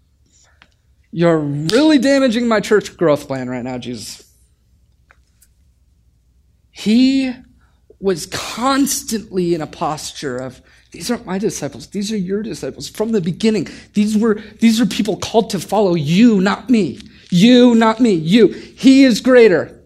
You're 1.11 1.39
really 1.39 1.97
damaging 1.97 2.47
my 2.47 2.59
church 2.59 2.95
growth 2.95 3.27
plan 3.27 3.49
right 3.49 3.63
now, 3.63 3.77
Jesus. 3.77 4.23
He 6.71 7.33
was 7.99 8.27
constantly 8.27 9.55
in 9.55 9.61
a 9.61 9.67
posture 9.67 10.37
of, 10.37 10.61
these 10.91 11.09
aren't 11.09 11.25
my 11.25 11.39
disciples, 11.39 11.87
these 11.87 12.11
are 12.11 12.17
your 12.17 12.43
disciples. 12.43 12.87
From 12.87 13.11
the 13.11 13.21
beginning, 13.21 13.67
these 13.93 14.17
were 14.17 14.35
these 14.59 14.79
are 14.79 14.85
people 14.85 15.17
called 15.17 15.49
to 15.49 15.59
follow 15.59 15.95
you, 15.95 16.39
not 16.39 16.69
me. 16.69 16.99
You, 17.29 17.75
not 17.75 17.99
me. 17.99 18.11
You. 18.11 18.49
He 18.49 19.03
is 19.03 19.19
greater. 19.19 19.81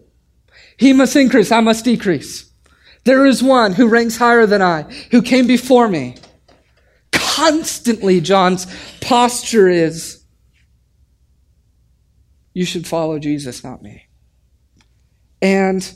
He 0.76 0.92
must 0.92 1.16
increase, 1.16 1.50
I 1.50 1.60
must 1.60 1.84
decrease. 1.84 2.51
There 3.04 3.26
is 3.26 3.42
one 3.42 3.72
who 3.72 3.88
ranks 3.88 4.16
higher 4.16 4.46
than 4.46 4.62
I, 4.62 4.82
who 5.10 5.22
came 5.22 5.46
before 5.46 5.88
me. 5.88 6.16
Constantly, 7.10 8.20
John's 8.20 8.66
posture 9.00 9.68
is 9.68 10.22
you 12.54 12.64
should 12.64 12.86
follow 12.86 13.18
Jesus, 13.18 13.64
not 13.64 13.82
me. 13.82 14.04
And 15.40 15.92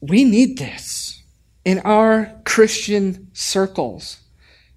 we 0.00 0.24
need 0.24 0.58
this 0.58 1.22
in 1.64 1.80
our 1.80 2.40
Christian 2.44 3.30
circles. 3.32 4.20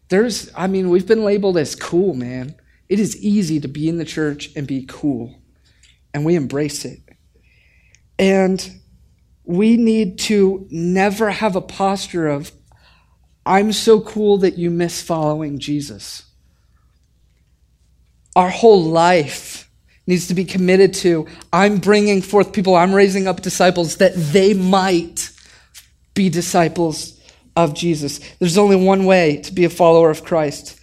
There's, 0.09 0.51
I 0.55 0.67
mean, 0.67 0.89
we've 0.89 1.07
been 1.07 1.23
labeled 1.23 1.57
as 1.57 1.75
cool, 1.75 2.13
man. 2.13 2.55
It 2.87 2.99
is 2.99 3.17
easy 3.17 3.59
to 3.59 3.67
be 3.67 3.89
in 3.89 3.97
the 3.97 4.05
church 4.05 4.49
and 4.55 4.67
be 4.67 4.85
cool, 4.87 5.35
and 6.13 6.23
we 6.23 6.35
embrace 6.35 6.85
it. 6.85 6.99
And 8.17 8.79
we 9.45 9.77
need 9.77 10.19
to 10.19 10.67
never 10.69 11.29
have 11.29 11.55
a 11.55 11.61
posture 11.61 12.27
of, 12.27 12.51
I'm 13.45 13.71
so 13.71 14.01
cool 14.01 14.39
that 14.39 14.57
you 14.57 14.71
miss 14.71 15.01
following 15.01 15.59
Jesus. 15.59 16.23
Our 18.35 18.49
whole 18.49 18.83
life 18.83 19.69
needs 20.07 20.27
to 20.27 20.33
be 20.33 20.45
committed 20.45 20.93
to, 20.93 21.27
I'm 21.53 21.77
bringing 21.77 22.21
forth 22.21 22.53
people, 22.53 22.75
I'm 22.75 22.93
raising 22.93 23.27
up 23.27 23.41
disciples 23.41 23.97
that 23.97 24.13
they 24.15 24.53
might 24.53 25.31
be 26.13 26.29
disciples 26.29 27.19
of 27.55 27.73
Jesus. 27.73 28.19
There's 28.39 28.57
only 28.57 28.75
one 28.75 29.05
way 29.05 29.37
to 29.37 29.53
be 29.53 29.65
a 29.65 29.69
follower 29.69 30.09
of 30.09 30.23
Christ 30.23 30.81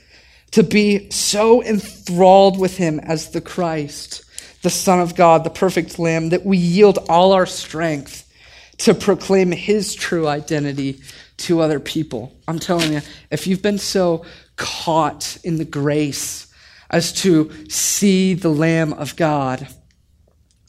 to 0.52 0.62
be 0.62 1.10
so 1.10 1.62
enthralled 1.62 2.58
with 2.58 2.76
him 2.76 3.00
as 3.00 3.30
the 3.30 3.40
Christ, 3.40 4.24
the 4.62 4.70
Son 4.70 5.00
of 5.00 5.16
God, 5.16 5.44
the 5.44 5.50
perfect 5.50 5.98
Lamb, 5.98 6.28
that 6.28 6.44
we 6.44 6.58
yield 6.58 6.98
all 7.08 7.32
our 7.32 7.46
strength 7.46 8.30
to 8.78 8.94
proclaim 8.94 9.52
his 9.52 9.94
true 9.94 10.26
identity 10.26 11.00
to 11.38 11.60
other 11.60 11.80
people. 11.80 12.36
I'm 12.48 12.58
telling 12.58 12.92
you, 12.92 13.00
if 13.30 13.46
you've 13.46 13.62
been 13.62 13.78
so 13.78 14.24
caught 14.56 15.36
in 15.44 15.56
the 15.56 15.64
grace, 15.64 16.52
as 16.92 17.10
to 17.10 17.50
see 17.68 18.34
the 18.34 18.50
Lamb 18.50 18.92
of 18.92 19.16
God. 19.16 19.66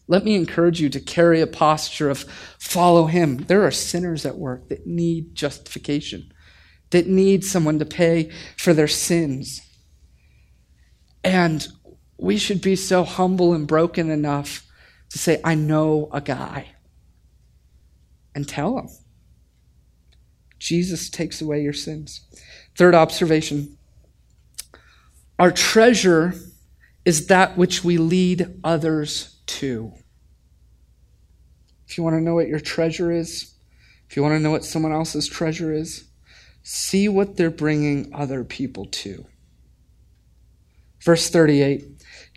Let 0.08 0.24
me 0.24 0.36
encourage 0.36 0.80
you 0.80 0.90
to 0.90 1.00
carry 1.00 1.42
a 1.42 1.48
posture 1.48 2.10
of 2.10 2.24
follow 2.58 3.08
him. 3.08 3.38
There 3.38 3.66
are 3.66 3.72
sinners 3.72 4.26
at 4.26 4.38
work 4.38 4.70
that 4.70 4.88
need 4.88 5.36
justification, 5.36 6.32
that 6.92 7.08
need 7.08 7.44
someone 7.44 7.80
to 7.80 7.86
pay 7.86 8.32
for 8.58 8.74
their 8.74 8.88
sins. 8.88 9.62
And 11.24 11.68
we 12.18 12.38
should 12.38 12.62
be 12.62 12.76
so 12.76 13.04
humble 13.04 13.54
and 13.54 13.68
broken 13.68 14.10
enough 14.10 14.66
to 15.10 15.18
say, 15.18 15.42
I 15.44 15.56
know 15.56 16.10
a 16.12 16.22
guy, 16.22 16.68
and 18.36 18.48
tell 18.48 18.76
them. 18.76 18.90
Jesus 20.60 21.10
takes 21.10 21.42
away 21.42 21.62
your 21.62 21.74
sins. 21.74 22.22
Third 22.76 22.96
observation 22.96 23.78
our 25.40 25.52
treasure 25.52 26.36
is 27.06 27.28
that 27.28 27.58
which 27.58 27.84
we 27.84 27.98
lead 27.98 28.60
others 28.64 29.36
to. 29.46 29.92
If 31.88 31.98
you 31.98 32.04
want 32.04 32.16
to 32.16 32.22
know 32.22 32.36
what 32.36 32.48
your 32.48 32.60
treasure 32.60 33.12
is, 33.12 33.54
if 34.10 34.16
you 34.16 34.24
want 34.24 34.34
to 34.36 34.40
know 34.40 34.52
what 34.52 34.64
someone 34.64 34.94
else's 34.94 35.28
treasure 35.28 35.74
is, 35.74 36.06
see 36.62 37.10
what 37.10 37.36
they're 37.36 37.50
bringing 37.50 38.14
other 38.14 38.44
people 38.44 38.86
to. 38.86 39.26
Verse 41.02 41.30
38 41.30 41.86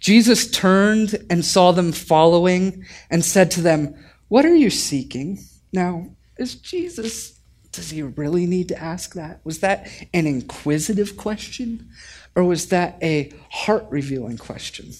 Jesus 0.00 0.50
turned 0.50 1.24
and 1.30 1.44
saw 1.44 1.72
them 1.72 1.92
following 1.92 2.84
and 3.10 3.24
said 3.24 3.50
to 3.52 3.60
them, 3.60 3.94
What 4.28 4.44
are 4.44 4.54
you 4.54 4.70
seeking? 4.70 5.38
Now, 5.72 6.10
is 6.38 6.54
Jesus, 6.54 7.38
does 7.72 7.90
he 7.90 8.02
really 8.02 8.46
need 8.46 8.68
to 8.68 8.82
ask 8.82 9.14
that? 9.14 9.40
Was 9.44 9.60
that 9.60 9.88
an 10.12 10.26
inquisitive 10.26 11.16
question? 11.16 11.88
Or 12.34 12.44
was 12.44 12.68
that 12.68 12.98
a 13.02 13.32
heart 13.50 13.86
revealing 13.90 14.38
question? 14.38 14.92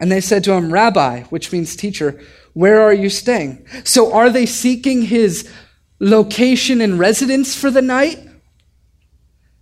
And 0.00 0.10
they 0.10 0.20
said 0.20 0.44
to 0.44 0.52
him, 0.52 0.72
Rabbi, 0.72 1.22
which 1.24 1.52
means 1.52 1.76
teacher, 1.76 2.20
where 2.52 2.80
are 2.80 2.92
you 2.94 3.10
staying? 3.10 3.66
So 3.84 4.12
are 4.12 4.30
they 4.30 4.46
seeking 4.46 5.02
his 5.02 5.50
location 6.00 6.80
and 6.80 6.98
residence 6.98 7.54
for 7.54 7.70
the 7.70 7.82
night? 7.82 8.18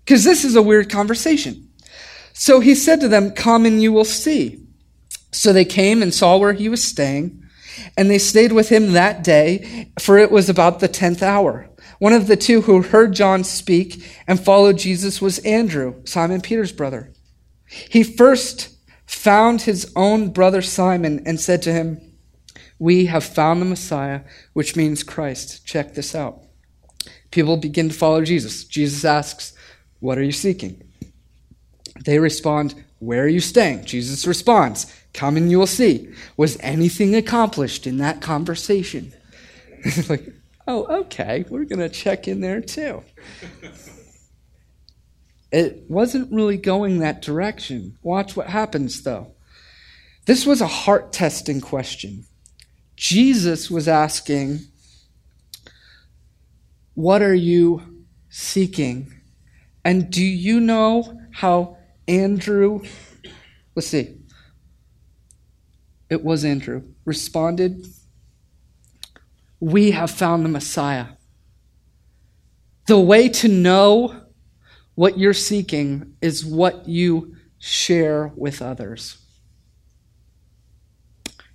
Because 0.05 0.25
this 0.25 0.45
is 0.45 0.57
a 0.57 0.62
weird 0.62 0.90
conversation. 0.90 1.71
So 2.33 2.61
he 2.61 2.75
said 2.75 3.01
to 3.01 3.09
them, 3.09 3.33
Come 3.33 3.66
and 3.66 3.83
you 3.83 3.92
will 3.92 4.05
see. 4.05 4.66
So 5.33 5.53
they 5.53 5.64
came 5.64 6.03
and 6.03 6.12
saw 6.12 6.37
where 6.37 6.53
he 6.53 6.68
was 6.68 6.83
staying, 6.83 7.42
and 7.97 8.11
they 8.11 8.19
stayed 8.19 8.53
with 8.53 8.69
him 8.69 8.93
that 8.93 9.25
day, 9.25 9.93
for 9.99 10.19
it 10.19 10.31
was 10.31 10.49
about 10.49 10.81
the 10.81 10.89
tenth 10.89 11.23
hour. 11.23 11.69
One 11.99 12.13
of 12.13 12.27
the 12.27 12.37
two 12.37 12.63
who 12.63 12.83
heard 12.83 13.13
John 13.13 13.45
speak 13.45 14.05
and 14.27 14.41
followed 14.41 14.79
Jesus 14.79 15.21
was 15.21 15.39
Andrew, 15.41 16.03
Simon 16.05 16.41
Peter's 16.41 16.73
brother. 16.73 17.13
He 17.67 18.03
first 18.03 18.77
found 19.07 19.63
his 19.63 19.93
own 19.95 20.31
brother 20.31 20.63
Simon 20.63 21.23
and 21.27 21.41
said 21.41 21.63
to 21.63 21.73
him, 21.73 22.01
We 22.79 23.07
have 23.07 23.25
found 23.25 23.61
the 23.61 23.67
Messiah, 23.67 24.23
which 24.53 24.75
means 24.75 25.03
Christ. 25.03 25.65
Check 25.67 25.95
this 25.95 26.15
out. 26.15 26.43
People 27.31 27.57
begin 27.57 27.89
to 27.89 27.95
follow 27.95 28.25
Jesus. 28.25 28.65
Jesus 28.65 29.05
asks, 29.05 29.53
What 30.01 30.19
are 30.19 30.25
you 30.25 30.33
seeking? 30.33 30.83
They 32.05 32.19
respond, 32.19 32.75
Where 32.99 33.25
are 33.25 33.29
you 33.29 33.41
staying? 33.41 33.85
Jesus 33.85 34.27
responds, 34.27 34.93
Come 35.14 35.37
and 35.37 35.51
you 35.51 35.59
will 35.59 35.66
see. 35.66 36.09
Was 36.37 36.57
anything 36.61 37.14
accomplished 37.14 37.87
in 37.87 37.98
that 37.98 38.20
conversation? 38.20 39.12
like, 40.09 40.33
oh, 40.66 41.01
okay, 41.03 41.44
we're 41.48 41.64
going 41.64 41.81
to 41.81 41.88
check 41.88 42.29
in 42.29 42.40
there 42.40 42.61
too. 42.61 43.03
It 45.51 45.85
wasn't 45.88 46.33
really 46.33 46.57
going 46.57 47.01
that 47.01 47.20
direction. 47.20 47.98
Watch 48.03 48.37
what 48.37 48.46
happens, 48.46 49.03
though. 49.03 49.35
This 50.25 50.46
was 50.46 50.61
a 50.61 50.66
heart 50.66 51.12
testing 51.12 51.61
question. 51.61 52.25
Jesus 52.96 53.70
was 53.70 53.87
asking, 53.87 54.61
What 56.94 57.20
are 57.20 57.35
you 57.35 58.05
seeking? 58.31 59.12
And 59.85 60.11
do 60.11 60.22
you 60.22 60.61
know 60.61 61.20
how 61.33 61.77
Andrew, 62.07 62.83
let's 63.75 63.88
see, 63.88 64.16
it 66.12 66.22
was 66.22 66.44
Andrew, 66.44 66.83
responded, 67.07 67.87
We 69.61 69.92
have 69.92 70.11
found 70.11 70.44
the 70.44 70.51
Messiah. 70.51 71.07
The 72.87 73.01
way 73.01 73.31
to 73.31 73.48
know 73.48 74.20
what 74.94 75.18
you're 75.18 75.33
seeking 75.33 76.16
is 76.20 76.44
what 76.44 76.87
you 76.87 77.37
share 77.59 78.31
with 78.37 78.61
others. 78.61 79.16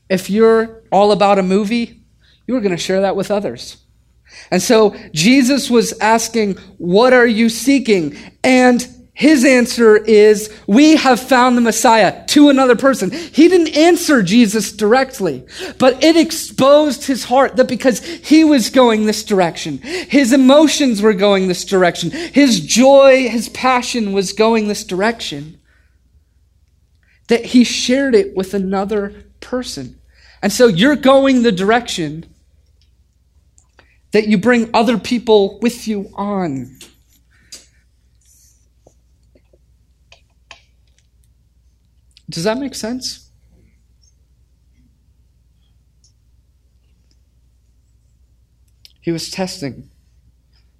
If 0.09 0.27
you're 0.27 0.81
all 0.91 1.11
about 1.11 1.37
a 1.37 1.43
movie, 1.43 2.01
you're 2.47 2.61
going 2.61 2.75
to 2.75 2.81
share 2.81 3.01
that 3.01 3.15
with 3.15 3.29
others. 3.29 3.77
And 4.49 4.59
so 4.59 4.95
Jesus 5.13 5.69
was 5.69 5.93
asking, 5.99 6.55
What 6.79 7.13
are 7.13 7.27
you 7.27 7.49
seeking? 7.49 8.17
And 8.43 8.87
his 9.17 9.43
answer 9.43 9.97
is, 9.97 10.55
We 10.67 10.95
have 10.95 11.19
found 11.19 11.57
the 11.57 11.61
Messiah 11.61 12.23
to 12.27 12.49
another 12.49 12.75
person. 12.75 13.09
He 13.09 13.47
didn't 13.47 13.75
answer 13.75 14.21
Jesus 14.21 14.71
directly, 14.71 15.43
but 15.79 16.03
it 16.03 16.15
exposed 16.15 17.07
his 17.07 17.23
heart 17.23 17.55
that 17.55 17.67
because 17.67 17.99
he 17.99 18.43
was 18.43 18.69
going 18.69 19.07
this 19.07 19.23
direction, 19.23 19.79
his 19.79 20.33
emotions 20.33 21.01
were 21.01 21.15
going 21.15 21.47
this 21.47 21.65
direction, 21.65 22.11
his 22.11 22.59
joy, 22.59 23.27
his 23.27 23.49
passion 23.49 24.13
was 24.13 24.33
going 24.33 24.67
this 24.67 24.83
direction, 24.83 25.59
that 27.27 27.43
he 27.43 27.63
shared 27.63 28.13
it 28.13 28.35
with 28.35 28.53
another 28.53 29.15
person. 29.39 29.99
And 30.43 30.53
so 30.53 30.67
you're 30.67 30.95
going 30.95 31.41
the 31.41 31.51
direction 31.51 32.23
that 34.11 34.27
you 34.27 34.37
bring 34.37 34.69
other 34.75 34.99
people 34.99 35.57
with 35.59 35.87
you 35.87 36.11
on. 36.13 36.76
Does 42.29 42.43
that 42.43 42.57
make 42.57 42.75
sense? 42.75 43.31
He 49.01 49.11
was 49.11 49.29
testing 49.29 49.89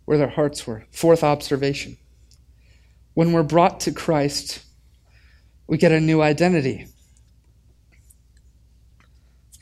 where 0.04 0.18
their 0.18 0.28
hearts 0.28 0.68
were. 0.68 0.86
Fourth 0.92 1.24
observation. 1.24 1.98
When 3.14 3.32
we're 3.32 3.44
brought 3.44 3.80
to 3.82 3.92
Christ, 3.92 4.64
we 5.66 5.78
get 5.78 5.94
a 5.94 6.02
new 6.02 6.22
identity. 6.22 6.88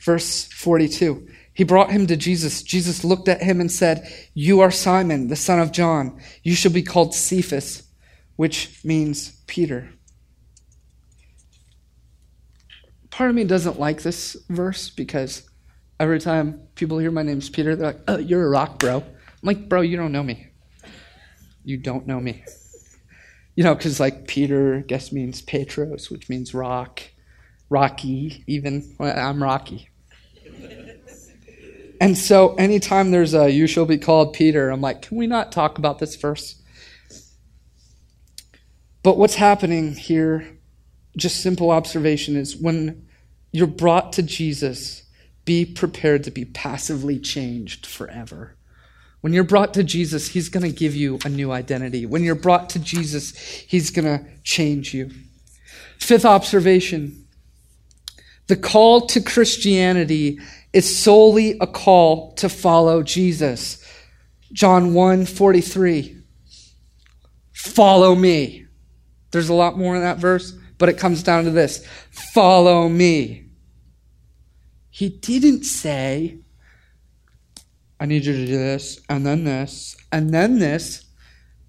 Verse 0.00 0.46
42. 0.46 1.28
He 1.52 1.64
brought 1.64 1.90
him 1.90 2.06
to 2.08 2.16
Jesus. 2.16 2.62
Jesus 2.62 3.04
looked 3.04 3.28
at 3.28 3.42
him 3.42 3.60
and 3.60 3.70
said, 3.70 4.12
You 4.34 4.60
are 4.60 4.70
Simon, 4.70 5.28
the 5.28 5.36
son 5.36 5.58
of 5.58 5.72
John. 5.72 6.20
You 6.42 6.54
shall 6.54 6.72
be 6.72 6.82
called 6.82 7.14
Cephas, 7.14 7.84
which 8.36 8.84
means 8.84 9.30
Peter. 9.46 9.90
Part 13.16 13.30
of 13.30 13.34
me 13.34 13.44
doesn't 13.44 13.80
like 13.80 14.02
this 14.02 14.36
verse 14.50 14.90
because 14.90 15.48
every 15.98 16.20
time 16.20 16.60
people 16.74 16.98
hear 16.98 17.10
my 17.10 17.22
name's 17.22 17.48
Peter, 17.48 17.74
they're 17.74 17.86
like, 17.86 18.00
oh, 18.08 18.18
you're 18.18 18.44
a 18.44 18.50
rock, 18.50 18.78
bro. 18.78 18.98
I'm 18.98 19.06
like, 19.42 19.70
bro, 19.70 19.80
you 19.80 19.96
don't 19.96 20.12
know 20.12 20.22
me. 20.22 20.48
You 21.64 21.78
don't 21.78 22.06
know 22.06 22.20
me. 22.20 22.44
You 23.54 23.64
know, 23.64 23.74
because 23.74 23.98
like 23.98 24.28
Peter, 24.28 24.76
I 24.76 24.80
guess 24.80 25.12
means 25.12 25.40
Petros, 25.40 26.10
which 26.10 26.28
means 26.28 26.52
rock, 26.52 27.04
rocky, 27.70 28.44
even. 28.46 28.94
Well, 28.98 29.18
I'm 29.18 29.42
rocky. 29.42 29.88
and 31.98 32.18
so 32.18 32.54
anytime 32.56 33.12
there's 33.12 33.32
a 33.32 33.50
you 33.50 33.66
shall 33.66 33.86
be 33.86 33.96
called 33.96 34.34
Peter, 34.34 34.68
I'm 34.68 34.82
like, 34.82 35.00
can 35.00 35.16
we 35.16 35.26
not 35.26 35.52
talk 35.52 35.78
about 35.78 36.00
this 36.00 36.16
verse? 36.16 36.60
But 39.02 39.16
what's 39.16 39.36
happening 39.36 39.94
here, 39.94 40.58
just 41.16 41.40
simple 41.40 41.70
observation, 41.70 42.36
is 42.36 42.54
when 42.54 43.05
you're 43.56 43.66
brought 43.66 44.12
to 44.12 44.22
Jesus, 44.22 45.02
be 45.46 45.64
prepared 45.64 46.24
to 46.24 46.30
be 46.30 46.44
passively 46.44 47.18
changed 47.18 47.86
forever. 47.86 48.54
When 49.22 49.32
you're 49.32 49.44
brought 49.44 49.72
to 49.74 49.82
Jesus, 49.82 50.28
He's 50.28 50.50
going 50.50 50.70
to 50.70 50.78
give 50.78 50.94
you 50.94 51.18
a 51.24 51.30
new 51.30 51.50
identity. 51.50 52.04
When 52.04 52.22
you're 52.22 52.34
brought 52.34 52.68
to 52.70 52.78
Jesus, 52.78 53.34
He's 53.34 53.88
going 53.90 54.04
to 54.04 54.26
change 54.44 54.92
you. 54.92 55.10
Fifth 55.98 56.26
observation 56.26 57.26
the 58.48 58.56
call 58.56 59.06
to 59.06 59.22
Christianity 59.22 60.38
is 60.74 60.98
solely 60.98 61.56
a 61.58 61.66
call 61.66 62.34
to 62.34 62.50
follow 62.50 63.02
Jesus. 63.02 63.82
John 64.52 64.92
1 64.92 65.24
43. 65.24 66.22
Follow 67.54 68.14
me. 68.14 68.66
There's 69.30 69.48
a 69.48 69.54
lot 69.54 69.78
more 69.78 69.96
in 69.96 70.02
that 70.02 70.18
verse, 70.18 70.52
but 70.76 70.90
it 70.90 70.98
comes 70.98 71.22
down 71.22 71.44
to 71.44 71.50
this 71.50 71.86
follow 72.10 72.86
me. 72.88 73.45
He 74.96 75.10
didn't 75.10 75.64
say, 75.64 76.38
I 78.00 78.06
need 78.06 78.24
you 78.24 78.32
to 78.32 78.46
do 78.46 78.56
this, 78.56 78.98
and 79.10 79.26
then 79.26 79.44
this, 79.44 79.94
and 80.10 80.32
then 80.32 80.58
this. 80.58 81.04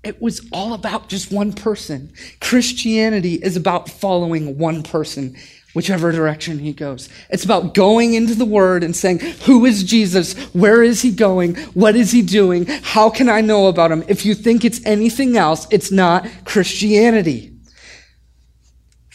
it 0.01 0.21
was 0.21 0.47
all 0.53 0.73
about 0.73 1.09
just 1.09 1.29
one 1.29 1.51
person. 1.51 2.13
Christianity 2.39 3.33
is 3.33 3.57
about 3.57 3.89
following 3.89 4.57
one 4.57 4.81
person, 4.81 5.35
whichever 5.73 6.13
direction 6.13 6.59
he 6.59 6.71
goes. 6.71 7.09
It's 7.29 7.43
about 7.43 7.73
going 7.73 8.13
into 8.13 8.33
the 8.33 8.45
Word 8.45 8.81
and 8.81 8.95
saying, 8.95 9.19
Who 9.19 9.65
is 9.65 9.83
Jesus? 9.83 10.33
Where 10.53 10.81
is 10.81 11.01
he 11.01 11.11
going? 11.11 11.55
What 11.73 11.97
is 11.97 12.13
he 12.13 12.21
doing? 12.21 12.65
How 12.65 13.09
can 13.09 13.27
I 13.27 13.41
know 13.41 13.67
about 13.67 13.91
him? 13.91 14.05
If 14.07 14.25
you 14.25 14.35
think 14.35 14.63
it's 14.63 14.79
anything 14.85 15.35
else, 15.35 15.67
it's 15.69 15.91
not 15.91 16.25
Christianity. 16.45 17.56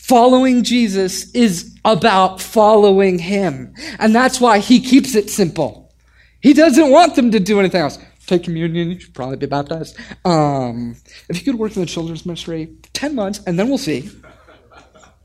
Following 0.03 0.63
Jesus 0.63 1.31
is 1.33 1.77
about 1.85 2.41
following 2.41 3.19
him. 3.19 3.75
And 3.99 4.15
that's 4.15 4.41
why 4.41 4.59
he 4.59 4.81
keeps 4.81 5.15
it 5.15 5.31
simple. 5.31 5.93
He 6.41 6.53
doesn't 6.55 6.91
want 6.91 7.15
them 7.15 7.31
to 7.31 7.41
do 7.41 7.61
anything 7.61 7.81
else 7.81 7.99
take 8.27 8.45
communion. 8.45 8.91
You 8.91 9.01
should 9.01 9.15
probably 9.15 9.37
be 9.37 9.47
baptized. 9.47 9.97
Um, 10.25 10.97
if 11.29 11.39
you 11.39 11.45
could 11.45 11.59
work 11.59 11.77
in 11.77 11.83
the 11.83 11.87
children's 11.87 12.25
ministry, 12.27 12.75
10 12.93 13.15
months, 13.15 13.41
and 13.47 13.59
then 13.59 13.69
we'll 13.69 13.79
see. 13.79 14.11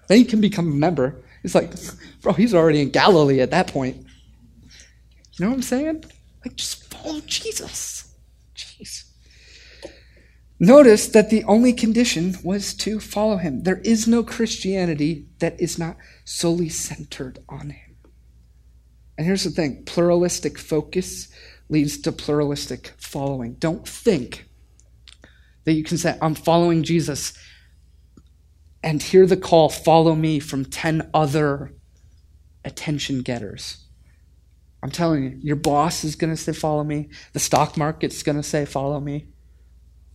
Then 0.07 0.19
you 0.19 0.25
can 0.25 0.41
become 0.41 0.71
a 0.71 0.75
member. 0.75 1.21
It's 1.43 1.55
like, 1.55 1.71
bro, 2.21 2.33
he's 2.33 2.53
already 2.53 2.81
in 2.81 2.89
Galilee 2.89 3.41
at 3.41 3.51
that 3.51 3.67
point. 3.67 3.97
You 3.97 5.45
know 5.45 5.49
what 5.49 5.55
I'm 5.55 5.61
saying? 5.61 6.05
Like, 6.43 6.55
just 6.55 6.91
follow 6.93 7.21
Jesus. 7.21 8.13
Jeez. 8.55 9.06
Notice 10.59 11.07
that 11.09 11.29
the 11.29 11.43
only 11.43 11.71
condition 11.71 12.35
was 12.43 12.73
to 12.75 12.99
follow 12.99 13.37
him. 13.37 13.63
There 13.63 13.81
is 13.83 14.07
no 14.07 14.23
Christianity 14.23 15.27
that 15.39 15.59
is 15.61 15.77
not 15.77 15.97
solely 16.25 16.69
centered 16.69 17.39
on 17.47 17.69
him. 17.71 17.95
And 19.17 19.25
here's 19.25 19.43
the 19.43 19.51
thing 19.51 19.83
pluralistic 19.85 20.57
focus 20.57 21.27
leads 21.69 21.99
to 21.99 22.11
pluralistic 22.11 22.93
following. 22.97 23.53
Don't 23.55 23.87
think 23.87 24.45
that 25.65 25.73
you 25.73 25.83
can 25.83 25.97
say, 25.97 26.17
I'm 26.21 26.35
following 26.35 26.83
Jesus, 26.83 27.37
and 28.81 29.01
hear 29.01 29.25
the 29.25 29.37
call, 29.37 29.69
follow 29.69 30.15
me, 30.15 30.39
from 30.39 30.65
10 30.65 31.09
other 31.13 31.73
attention 32.63 33.21
getters. 33.21 33.85
I'm 34.81 34.91
telling 34.91 35.23
you, 35.23 35.39
your 35.41 35.55
boss 35.55 36.03
is 36.03 36.15
going 36.15 36.33
to 36.33 36.41
say, 36.41 36.53
follow 36.53 36.83
me. 36.83 37.09
The 37.33 37.39
stock 37.39 37.75
market's 37.75 38.23
going 38.23 38.37
to 38.37 38.43
say, 38.43 38.65
follow 38.65 38.99
me. 38.99 39.27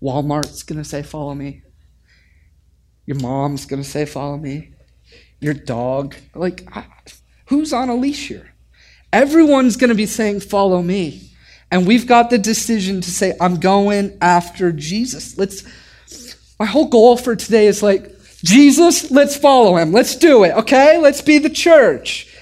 Walmart's 0.03 0.63
going 0.63 0.83
to 0.83 0.89
say, 0.89 1.03
follow 1.03 1.35
me. 1.35 1.63
Your 3.07 3.19
mom's 3.21 3.67
going 3.67 3.83
to 3.83 3.89
say, 3.89 4.05
follow 4.05 4.37
me. 4.37 4.73
Your 5.41 5.55
dog. 5.55 6.17
Like, 6.35 6.67
who's 7.47 7.73
on 7.73 7.89
a 7.89 7.95
leash 7.95 8.29
here? 8.29 8.53
Everyone's 9.13 9.77
going 9.77 9.91
to 9.91 9.95
be 9.95 10.07
saying, 10.07 10.41
follow 10.41 10.83
me. 10.83 11.31
And 11.71 11.87
we've 11.87 12.07
got 12.07 12.31
the 12.31 12.39
decision 12.39 13.01
to 13.01 13.11
say, 13.11 13.35
I'm 13.41 13.61
going 13.61 14.19
after 14.21 14.73
Jesus. 14.73 15.39
Let's, 15.39 15.65
my 16.59 16.67
whole 16.67 16.89
goal 16.89 17.17
for 17.17 17.37
today 17.37 17.67
is 17.67 17.83
like, 17.83 18.11
Jesus, 18.45 19.11
let's 19.11 19.37
follow 19.37 19.77
him. 19.77 19.93
Let's 19.93 20.17
do 20.17 20.45
it, 20.45 20.53
okay? 20.53 20.99
Let's 20.99 21.23
be 21.23 21.39
the 21.39 21.51
church. 21.51 22.35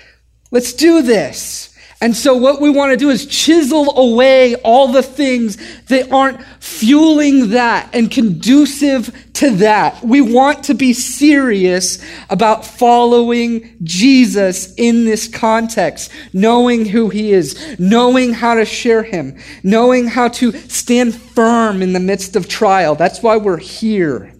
Let's 0.50 0.72
do 0.72 1.02
this. 1.02 1.69
And 2.02 2.16
so 2.16 2.34
what 2.34 2.62
we 2.62 2.70
want 2.70 2.92
to 2.92 2.96
do 2.96 3.10
is 3.10 3.26
chisel 3.26 3.98
away 3.98 4.54
all 4.56 4.88
the 4.88 5.02
things 5.02 5.58
that 5.88 6.10
aren't 6.10 6.42
fueling 6.58 7.50
that 7.50 7.90
and 7.94 8.10
conducive 8.10 9.14
to 9.34 9.50
that. 9.56 10.02
We 10.02 10.22
want 10.22 10.64
to 10.64 10.74
be 10.74 10.94
serious 10.94 11.98
about 12.30 12.64
following 12.64 13.76
Jesus 13.82 14.72
in 14.76 15.04
this 15.04 15.28
context, 15.28 16.10
knowing 16.32 16.86
who 16.86 17.10
he 17.10 17.32
is, 17.32 17.78
knowing 17.78 18.32
how 18.32 18.54
to 18.54 18.64
share 18.64 19.02
him, 19.02 19.38
knowing 19.62 20.06
how 20.06 20.28
to 20.28 20.52
stand 20.52 21.14
firm 21.14 21.82
in 21.82 21.92
the 21.92 22.00
midst 22.00 22.34
of 22.34 22.48
trial. 22.48 22.94
That's 22.94 23.22
why 23.22 23.36
we're 23.36 23.58
here. 23.58 24.32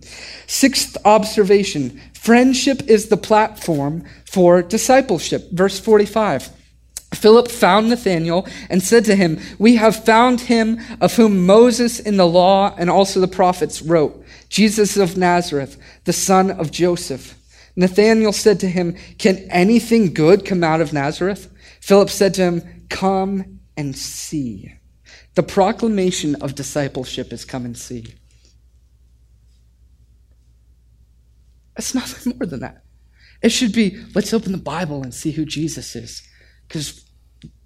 Sixth 0.46 0.96
observation. 1.04 2.00
Friendship 2.14 2.88
is 2.88 3.08
the 3.08 3.18
platform 3.18 4.04
for 4.24 4.62
discipleship. 4.62 5.50
Verse 5.52 5.78
45. 5.78 6.59
Philip 7.20 7.50
found 7.50 7.88
Nathanael 7.88 8.46
and 8.68 8.82
said 8.82 9.04
to 9.06 9.16
him, 9.16 9.38
We 9.58 9.76
have 9.76 10.04
found 10.04 10.42
him 10.42 10.80
of 11.00 11.14
whom 11.14 11.46
Moses 11.46 12.00
in 12.00 12.16
the 12.16 12.26
law 12.26 12.74
and 12.76 12.88
also 12.88 13.20
the 13.20 13.28
prophets 13.28 13.82
wrote, 13.82 14.24
Jesus 14.48 14.96
of 14.96 15.16
Nazareth, 15.16 15.76
the 16.04 16.12
son 16.12 16.50
of 16.50 16.70
Joseph. 16.70 17.36
Nathanael 17.76 18.32
said 18.32 18.60
to 18.60 18.68
him, 18.68 18.96
Can 19.18 19.38
anything 19.50 20.12
good 20.12 20.44
come 20.44 20.64
out 20.64 20.80
of 20.80 20.92
Nazareth? 20.92 21.52
Philip 21.80 22.10
said 22.10 22.34
to 22.34 22.42
him, 22.42 22.86
Come 22.88 23.60
and 23.76 23.96
see. 23.96 24.74
The 25.34 25.42
proclamation 25.42 26.34
of 26.36 26.54
discipleship 26.54 27.32
is 27.32 27.44
come 27.44 27.64
and 27.64 27.78
see. 27.78 28.14
It's 31.76 31.94
nothing 31.94 32.34
more 32.38 32.46
than 32.46 32.60
that. 32.60 32.84
It 33.42 33.50
should 33.50 33.72
be, 33.72 33.98
let's 34.14 34.34
open 34.34 34.52
the 34.52 34.58
Bible 34.58 35.02
and 35.02 35.14
see 35.14 35.30
who 35.30 35.44
Jesus 35.44 35.96
is. 35.96 36.22
Because, 36.68 37.04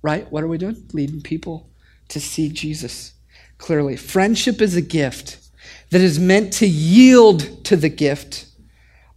right, 0.04 0.30
what 0.30 0.44
are 0.44 0.48
we 0.48 0.58
doing? 0.58 0.86
Leading 0.92 1.22
people 1.22 1.70
to 2.08 2.20
see 2.20 2.50
Jesus 2.50 3.14
clearly. 3.56 3.96
Friendship 3.96 4.60
is 4.60 4.76
a 4.76 4.82
gift 4.82 5.38
that 5.90 6.02
is 6.02 6.20
meant 6.20 6.52
to 6.52 6.66
yield 6.66 7.64
to 7.64 7.74
the 7.74 7.88
gift 7.88 8.46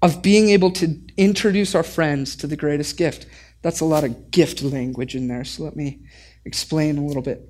of 0.02 0.22
being 0.22 0.50
able 0.50 0.72
to 0.72 0.98
introduce 1.18 1.76
our 1.76 1.84
friends 1.84 2.38
to 2.38 2.48
the 2.48 2.56
greatest 2.56 2.96
gift. 2.96 3.26
That's 3.62 3.82
a 3.82 3.86
lot 3.86 4.06
of 4.06 4.32
gift 4.32 4.64
language 4.64 5.14
in 5.14 5.28
there, 5.28 5.44
so 5.44 5.64
let 5.64 5.76
me 5.76 6.06
explain 6.46 6.98
a 6.98 7.06
little 7.06 7.22
bit. 7.22 7.42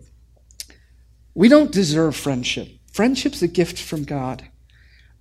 We 1.36 1.48
don't 1.48 1.72
deserve 1.72 2.16
friendship. 2.16 2.68
Friendship's 2.92 3.44
a 3.44 3.48
gift 3.48 3.80
from 3.80 4.04
God. 4.04 4.48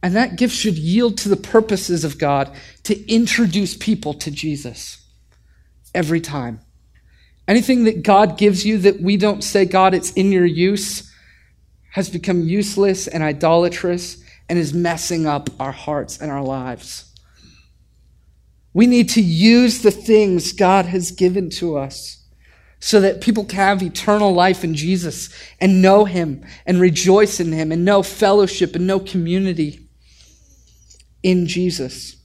And 0.02 0.16
that 0.16 0.36
gift 0.36 0.54
should 0.54 0.78
yield 0.78 1.18
to 1.18 1.28
the 1.28 1.36
purposes 1.36 2.02
of 2.04 2.18
God 2.18 2.54
to 2.84 3.12
introduce 3.12 3.76
people 3.76 4.14
to 4.14 4.30
Jesus 4.30 5.04
every 5.94 6.20
time. 6.20 6.60
Anything 7.48 7.84
that 7.84 8.02
God 8.02 8.38
gives 8.38 8.66
you 8.66 8.78
that 8.78 9.00
we 9.00 9.16
don't 9.16 9.44
say, 9.44 9.64
God, 9.64 9.94
it's 9.94 10.12
in 10.12 10.32
your 10.32 10.46
use, 10.46 11.12
has 11.92 12.10
become 12.10 12.42
useless 12.42 13.06
and 13.06 13.22
idolatrous 13.22 14.22
and 14.48 14.58
is 14.58 14.74
messing 14.74 15.26
up 15.26 15.48
our 15.60 15.72
hearts 15.72 16.20
and 16.20 16.30
our 16.30 16.42
lives. 16.42 17.12
We 18.74 18.86
need 18.86 19.08
to 19.10 19.22
use 19.22 19.82
the 19.82 19.90
things 19.90 20.52
God 20.52 20.86
has 20.86 21.10
given 21.10 21.48
to 21.50 21.78
us 21.78 22.24
so 22.80 23.00
that 23.00 23.22
people 23.22 23.44
can 23.44 23.58
have 23.58 23.82
eternal 23.82 24.32
life 24.32 24.62
in 24.62 24.74
Jesus 24.74 25.30
and 25.60 25.80
know 25.80 26.04
Him 26.04 26.44
and 26.66 26.80
rejoice 26.80 27.40
in 27.40 27.52
Him 27.52 27.72
and 27.72 27.84
know 27.84 28.02
fellowship 28.02 28.76
and 28.76 28.86
know 28.86 29.00
community 29.00 29.88
in 31.22 31.46
Jesus. 31.46 32.16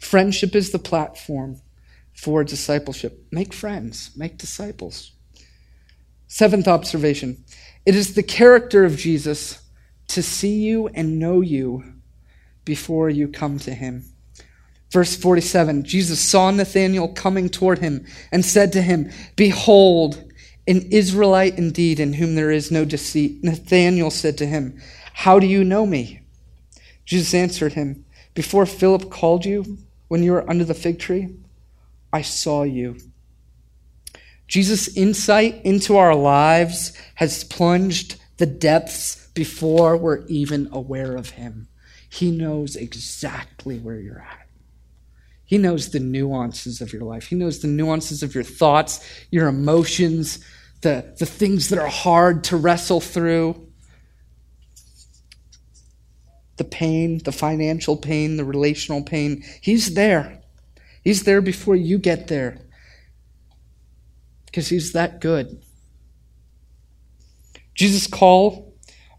Friendship 0.00 0.54
is 0.54 0.70
the 0.70 0.78
platform 0.78 1.60
for 2.16 2.42
discipleship. 2.42 3.26
Make 3.30 3.52
friends, 3.52 4.10
make 4.16 4.38
disciples. 4.38 5.12
Seventh 6.26 6.66
observation 6.66 7.44
it 7.84 7.94
is 7.94 8.14
the 8.14 8.22
character 8.22 8.84
of 8.84 8.96
Jesus 8.96 9.62
to 10.08 10.22
see 10.22 10.60
you 10.60 10.88
and 10.88 11.20
know 11.20 11.40
you 11.40 11.84
before 12.64 13.08
you 13.08 13.28
come 13.28 13.58
to 13.60 13.72
him. 13.72 14.04
Verse 14.90 15.14
47 15.16 15.84
Jesus 15.84 16.20
saw 16.20 16.50
Nathanael 16.50 17.08
coming 17.08 17.48
toward 17.48 17.78
him 17.78 18.06
and 18.32 18.44
said 18.44 18.72
to 18.72 18.82
him, 18.82 19.10
Behold, 19.36 20.24
an 20.66 20.82
Israelite 20.90 21.58
indeed, 21.58 22.00
in 22.00 22.14
whom 22.14 22.34
there 22.34 22.50
is 22.50 22.72
no 22.72 22.84
deceit. 22.84 23.44
Nathanael 23.44 24.10
said 24.10 24.36
to 24.38 24.46
him, 24.46 24.80
How 25.12 25.38
do 25.38 25.46
you 25.46 25.62
know 25.62 25.86
me? 25.86 26.22
Jesus 27.04 27.34
answered 27.34 27.74
him, 27.74 28.04
Before 28.34 28.66
Philip 28.66 29.10
called 29.10 29.44
you, 29.44 29.78
when 30.08 30.24
you 30.24 30.32
were 30.32 30.48
under 30.50 30.64
the 30.64 30.74
fig 30.74 30.98
tree, 30.98 31.28
I 32.16 32.22
saw 32.22 32.62
you. 32.62 32.96
Jesus' 34.48 34.96
insight 34.96 35.60
into 35.66 35.98
our 35.98 36.14
lives 36.14 36.94
has 37.16 37.44
plunged 37.44 38.18
the 38.38 38.46
depths 38.46 39.28
before 39.34 39.98
we're 39.98 40.24
even 40.28 40.70
aware 40.72 41.14
of 41.14 41.30
Him. 41.30 41.68
He 42.08 42.30
knows 42.30 42.74
exactly 42.74 43.78
where 43.78 44.00
you're 44.00 44.20
at. 44.20 44.48
He 45.44 45.58
knows 45.58 45.90
the 45.90 46.00
nuances 46.00 46.80
of 46.80 46.90
your 46.90 47.02
life. 47.02 47.26
He 47.26 47.36
knows 47.36 47.60
the 47.60 47.68
nuances 47.68 48.22
of 48.22 48.34
your 48.34 48.44
thoughts, 48.44 49.06
your 49.30 49.46
emotions, 49.46 50.42
the, 50.80 51.14
the 51.18 51.26
things 51.26 51.68
that 51.68 51.78
are 51.78 51.86
hard 51.86 52.44
to 52.44 52.56
wrestle 52.56 53.02
through 53.02 53.62
the 56.56 56.64
pain, 56.64 57.18
the 57.24 57.32
financial 57.32 57.94
pain, 57.94 58.38
the 58.38 58.44
relational 58.46 59.02
pain. 59.02 59.44
He's 59.60 59.92
there. 59.92 60.35
He's 61.06 61.22
there 61.22 61.40
before 61.40 61.76
you 61.76 61.98
get 61.98 62.26
there 62.26 62.58
because 64.46 64.66
He's 64.66 64.92
that 64.94 65.20
good. 65.20 65.62
Jesus' 67.76 68.08
call 68.08 68.74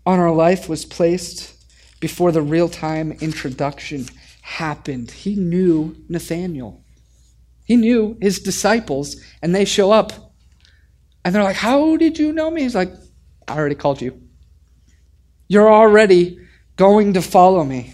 on 0.06 0.20
our 0.20 0.34
life 0.34 0.68
was 0.68 0.84
placed 0.84 1.56
before 2.02 2.34
the 2.34 2.42
real 2.42 2.68
time 2.68 3.14
introduction 3.22 4.06
happened. 4.42 5.12
He 5.12 5.38
knew 5.38 5.96
Nathanael, 6.10 6.84
he 7.64 7.78
knew 7.78 8.18
his 8.20 8.42
disciples, 8.42 9.16
and 9.42 9.56
they 9.56 9.64
show 9.64 9.90
up. 9.90 10.12
And 11.24 11.34
they're 11.34 11.42
like, 11.42 11.56
How 11.56 11.96
did 11.96 12.20
you 12.20 12.34
know 12.34 12.52
me? 12.52 12.64
He's 12.64 12.76
like, 12.76 12.92
I 13.48 13.56
already 13.56 13.76
called 13.76 14.02
you. 14.02 14.22
You're 15.48 15.72
already 15.72 16.38
going 16.76 17.14
to 17.14 17.22
follow 17.22 17.64
me. 17.64 17.94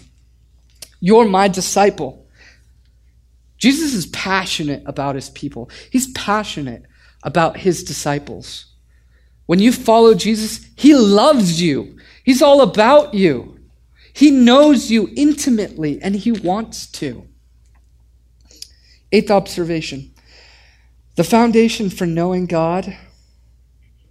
You're 0.98 1.28
my 1.28 1.46
disciple. 1.46 2.23
Jesus 3.64 3.94
is 3.94 4.04
passionate 4.04 4.82
about 4.84 5.14
his 5.14 5.30
people, 5.30 5.70
he's 5.90 6.12
passionate 6.12 6.82
about 7.22 7.56
his 7.56 7.82
disciples. 7.82 8.66
When 9.46 9.58
you 9.58 9.72
follow 9.72 10.12
Jesus, 10.12 10.66
he 10.76 10.94
loves 10.94 11.62
you, 11.62 11.96
he's 12.24 12.42
all 12.42 12.60
about 12.60 13.14
you. 13.14 13.58
He 14.12 14.30
knows 14.30 14.90
you 14.90 15.08
intimately, 15.16 15.98
and 16.02 16.14
he 16.14 16.30
wants 16.30 16.86
to. 17.00 17.26
Eighth 19.10 19.30
observation 19.30 20.12
the 21.16 21.24
foundation 21.24 21.88
for 21.88 22.04
knowing 22.04 22.44
God 22.44 22.94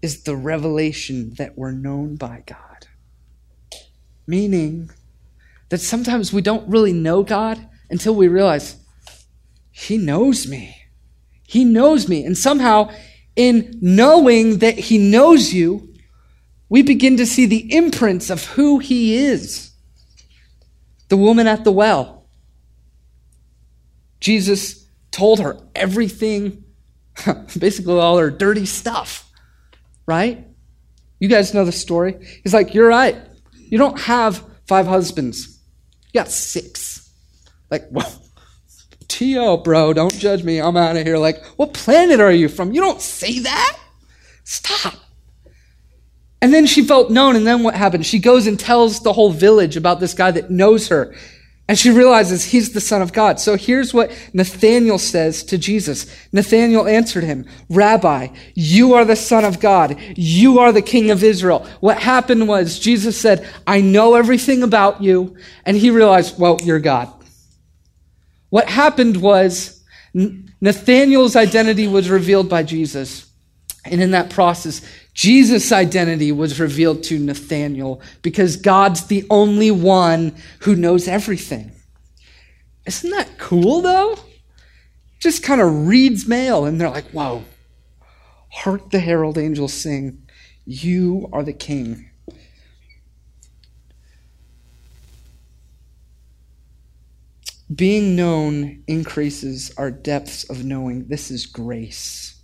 is 0.01 0.23
the 0.23 0.35
revelation 0.35 1.35
that 1.37 1.55
we're 1.55 1.73
known 1.73 2.15
by 2.15 2.41
God. 2.47 2.87
Meaning 4.25 4.89
that 5.69 5.77
sometimes 5.77 6.33
we 6.33 6.41
don't 6.41 6.67
really 6.67 6.93
know 6.93 7.21
God 7.21 7.69
until 7.91 8.15
we 8.15 8.27
realize 8.27 8.77
He 9.73 9.97
knows 9.97 10.47
me. 10.47 10.77
He 11.47 11.65
knows 11.65 12.07
me. 12.07 12.23
And 12.23 12.37
somehow, 12.37 12.91
in 13.35 13.77
knowing 13.81 14.59
that 14.59 14.77
He 14.77 14.97
knows 14.97 15.51
you, 15.51 15.93
we 16.69 16.83
begin 16.83 17.17
to 17.17 17.25
see 17.25 17.47
the 17.47 17.75
imprints 17.75 18.29
of 18.29 18.45
who 18.45 18.79
He 18.79 19.17
is. 19.17 19.71
The 21.09 21.17
woman 21.17 21.47
at 21.47 21.63
the 21.63 21.71
well. 21.71 22.27
Jesus 24.19 24.87
told 25.11 25.39
her 25.39 25.57
everything, 25.75 26.63
basically 27.59 27.99
all 27.99 28.17
her 28.19 28.31
dirty 28.31 28.65
stuff, 28.65 29.29
right? 30.05 30.47
You 31.19 31.27
guys 31.27 31.53
know 31.53 31.65
the 31.65 31.71
story. 31.71 32.25
He's 32.43 32.53
like, 32.53 32.73
You're 32.73 32.87
right. 32.87 33.17
You 33.53 33.79
don't 33.79 33.99
have 34.01 34.43
five 34.67 34.85
husbands, 34.85 35.59
you 36.11 36.19
got 36.19 36.29
six. 36.29 37.11
Like, 37.71 37.87
whoa. 37.89 38.22
T.O., 39.13 39.57
bro, 39.57 39.93
don't 39.93 40.17
judge 40.17 40.43
me. 40.43 40.59
I'm 40.59 40.75
out 40.75 40.97
of 40.97 41.05
here. 41.05 41.19
Like, 41.19 41.45
what 41.55 41.71
planet 41.71 42.19
are 42.19 42.31
you 42.31 42.49
from? 42.49 42.73
You 42.73 42.81
don't 42.81 42.99
say 42.99 43.37
that. 43.37 43.77
Stop. 44.43 44.95
And 46.41 46.51
then 46.51 46.65
she 46.65 46.83
felt 46.83 47.11
known, 47.11 47.35
and 47.35 47.45
then 47.45 47.61
what 47.61 47.75
happened? 47.75 48.07
She 48.07 48.17
goes 48.17 48.47
and 48.47 48.59
tells 48.59 49.01
the 49.01 49.13
whole 49.13 49.31
village 49.31 49.77
about 49.77 49.99
this 49.99 50.15
guy 50.15 50.31
that 50.31 50.49
knows 50.49 50.87
her. 50.87 51.15
And 51.67 51.77
she 51.77 51.91
realizes 51.91 52.43
he's 52.43 52.73
the 52.73 52.81
Son 52.81 53.03
of 53.03 53.13
God. 53.13 53.39
So 53.39 53.55
here's 53.55 53.93
what 53.93 54.11
Nathanael 54.33 54.97
says 54.97 55.43
to 55.43 55.59
Jesus. 55.59 56.07
Nathanael 56.31 56.87
answered 56.87 57.23
him, 57.23 57.45
Rabbi, 57.69 58.29
you 58.55 58.95
are 58.95 59.05
the 59.05 59.15
Son 59.15 59.45
of 59.45 59.59
God. 59.59 59.95
You 60.17 60.57
are 60.57 60.71
the 60.71 60.81
King 60.81 61.11
of 61.11 61.23
Israel. 61.23 61.67
What 61.81 61.99
happened 61.99 62.47
was 62.47 62.79
Jesus 62.79 63.15
said, 63.15 63.47
I 63.67 63.79
know 63.81 64.15
everything 64.15 64.63
about 64.63 65.03
you. 65.03 65.37
And 65.65 65.77
he 65.77 65.91
realized, 65.91 66.39
well, 66.39 66.59
you're 66.63 66.79
God. 66.79 67.13
What 68.53 68.69
happened 68.69 69.17
was 69.17 69.83
Nathanael's 70.13 71.35
identity 71.35 71.87
was 71.87 72.07
revealed 72.07 72.49
by 72.49 72.61
Jesus. 72.61 73.25
And 73.83 73.99
in 73.99 74.11
that 74.11 74.29
process, 74.29 74.87
Jesus' 75.15 75.71
identity 75.71 76.31
was 76.31 76.59
revealed 76.59 77.01
to 77.05 77.17
Nathanael 77.17 77.99
because 78.21 78.55
God's 78.57 79.07
the 79.07 79.25
only 79.31 79.71
one 79.71 80.35
who 80.59 80.75
knows 80.75 81.07
everything. 81.07 81.71
Isn't 82.85 83.09
that 83.09 83.39
cool, 83.39 83.81
though? 83.81 84.19
Just 85.17 85.41
kind 85.41 85.59
of 85.59 85.87
reads 85.87 86.27
mail, 86.27 86.65
and 86.65 86.79
they're 86.79 86.91
like, 86.91 87.09
whoa. 87.09 87.45
Hark 88.51 88.91
the 88.91 88.99
herald 88.99 89.39
angels 89.39 89.73
sing, 89.73 90.27
You 90.63 91.27
are 91.33 91.41
the 91.41 91.53
king. 91.53 92.11
Being 97.73 98.15
known 98.15 98.83
increases 98.87 99.71
our 99.77 99.89
depths 99.89 100.49
of 100.49 100.65
knowing. 100.65 101.07
This 101.07 101.31
is 101.31 101.45
grace. 101.45 102.35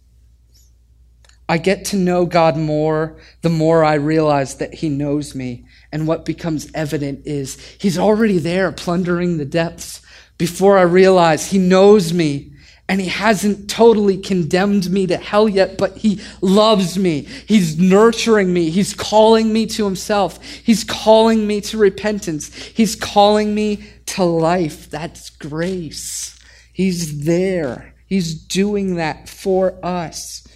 I 1.50 1.58
get 1.58 1.84
to 1.86 1.98
know 1.98 2.26
God 2.26 2.56
more 2.56 3.18
the 3.42 3.50
more 3.50 3.84
I 3.84 3.96
realize 3.96 4.56
that 4.56 4.76
He 4.76 4.88
knows 4.88 5.36
me. 5.36 5.66
And 5.92 6.08
what 6.08 6.24
becomes 6.24 6.72
evident 6.74 7.26
is 7.26 7.60
He's 7.80 7.98
already 7.98 8.38
there 8.38 8.72
plundering 8.72 9.38
the 9.38 9.46
depths 9.46 10.02
before 10.38 10.78
I 10.78 10.84
realize 10.84 11.48
He 11.52 11.58
knows 11.58 12.14
me. 12.14 12.54
And 12.90 13.00
He 13.00 13.08
hasn't 13.08 13.70
totally 13.70 14.18
condemned 14.18 14.90
me 14.90 15.08
to 15.08 15.18
hell 15.18 15.48
yet, 15.48 15.78
but 15.78 15.98
He 15.98 16.20
loves 16.42 16.98
me. 16.98 17.22
He's 17.22 17.78
nurturing 17.78 18.52
me. 18.52 18.72
He's 18.72 18.94
calling 18.94 19.54
me 19.54 19.68
to 19.68 19.86
Himself. 19.86 20.44
He's 20.44 20.84
calling 20.84 21.46
me 21.48 21.62
to 21.62 21.78
repentance. 21.78 22.54
He's 22.54 22.96
calling 22.96 23.54
me 23.54 23.88
to 24.08 24.24
life. 24.24 24.90
That's 24.90 25.30
grace. 25.30 26.38
He's 26.74 27.26
there. 27.26 27.94
He's 28.08 28.34
doing 28.34 28.96
that 28.96 29.30
for 29.30 29.80
us. 29.86 30.48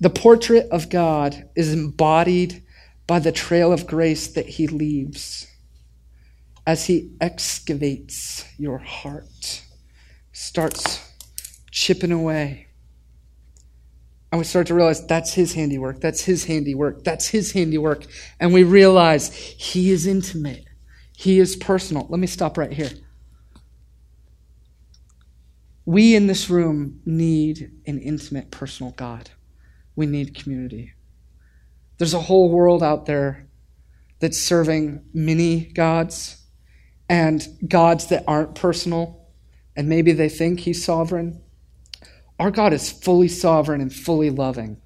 The 0.00 0.10
portrait 0.10 0.68
of 0.70 0.88
God 0.88 1.48
is 1.54 1.72
embodied 1.72 2.62
by 3.06 3.18
the 3.18 3.32
trail 3.32 3.72
of 3.72 3.86
grace 3.86 4.28
that 4.28 4.48
he 4.48 4.66
leaves 4.66 5.47
as 6.68 6.84
he 6.84 7.10
excavates 7.18 8.44
your 8.58 8.76
heart, 8.76 9.62
starts 10.32 11.02
chipping 11.70 12.12
away. 12.12 12.66
And 14.30 14.38
we 14.38 14.44
start 14.44 14.66
to 14.66 14.74
realize 14.74 15.06
that's 15.06 15.32
his 15.32 15.54
handiwork, 15.54 16.02
that's 16.02 16.20
his 16.20 16.44
handiwork, 16.44 17.04
that's 17.04 17.28
his 17.28 17.52
handiwork. 17.52 18.04
And 18.38 18.52
we 18.52 18.64
realize 18.64 19.34
he 19.34 19.90
is 19.90 20.06
intimate, 20.06 20.66
he 21.16 21.38
is 21.38 21.56
personal. 21.56 22.06
Let 22.10 22.20
me 22.20 22.26
stop 22.26 22.58
right 22.58 22.70
here. 22.70 22.90
We 25.86 26.14
in 26.14 26.26
this 26.26 26.50
room 26.50 27.00
need 27.06 27.70
an 27.86 27.98
intimate, 27.98 28.50
personal 28.50 28.92
God 28.92 29.30
we 29.96 30.04
need 30.04 30.34
community. 30.34 30.92
There's 31.96 32.12
a 32.12 32.20
whole 32.20 32.50
world 32.50 32.82
out 32.82 33.06
there 33.06 33.48
that's 34.20 34.38
serving 34.38 35.02
many 35.14 35.64
gods 35.72 36.37
and 37.08 37.46
gods 37.66 38.06
that 38.08 38.24
aren't 38.26 38.54
personal, 38.54 39.28
and 39.76 39.88
maybe 39.88 40.12
they 40.12 40.28
think 40.28 40.60
he's 40.60 40.84
sovereign. 40.84 41.40
Our 42.38 42.50
God 42.50 42.72
is 42.72 42.90
fully 42.90 43.28
sovereign 43.28 43.80
and 43.80 43.92
fully 43.92 44.30
loving, 44.30 44.80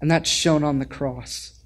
and 0.00 0.10
that's 0.10 0.30
shown 0.30 0.64
on 0.64 0.78
the 0.78 0.86
cross. 0.86 1.62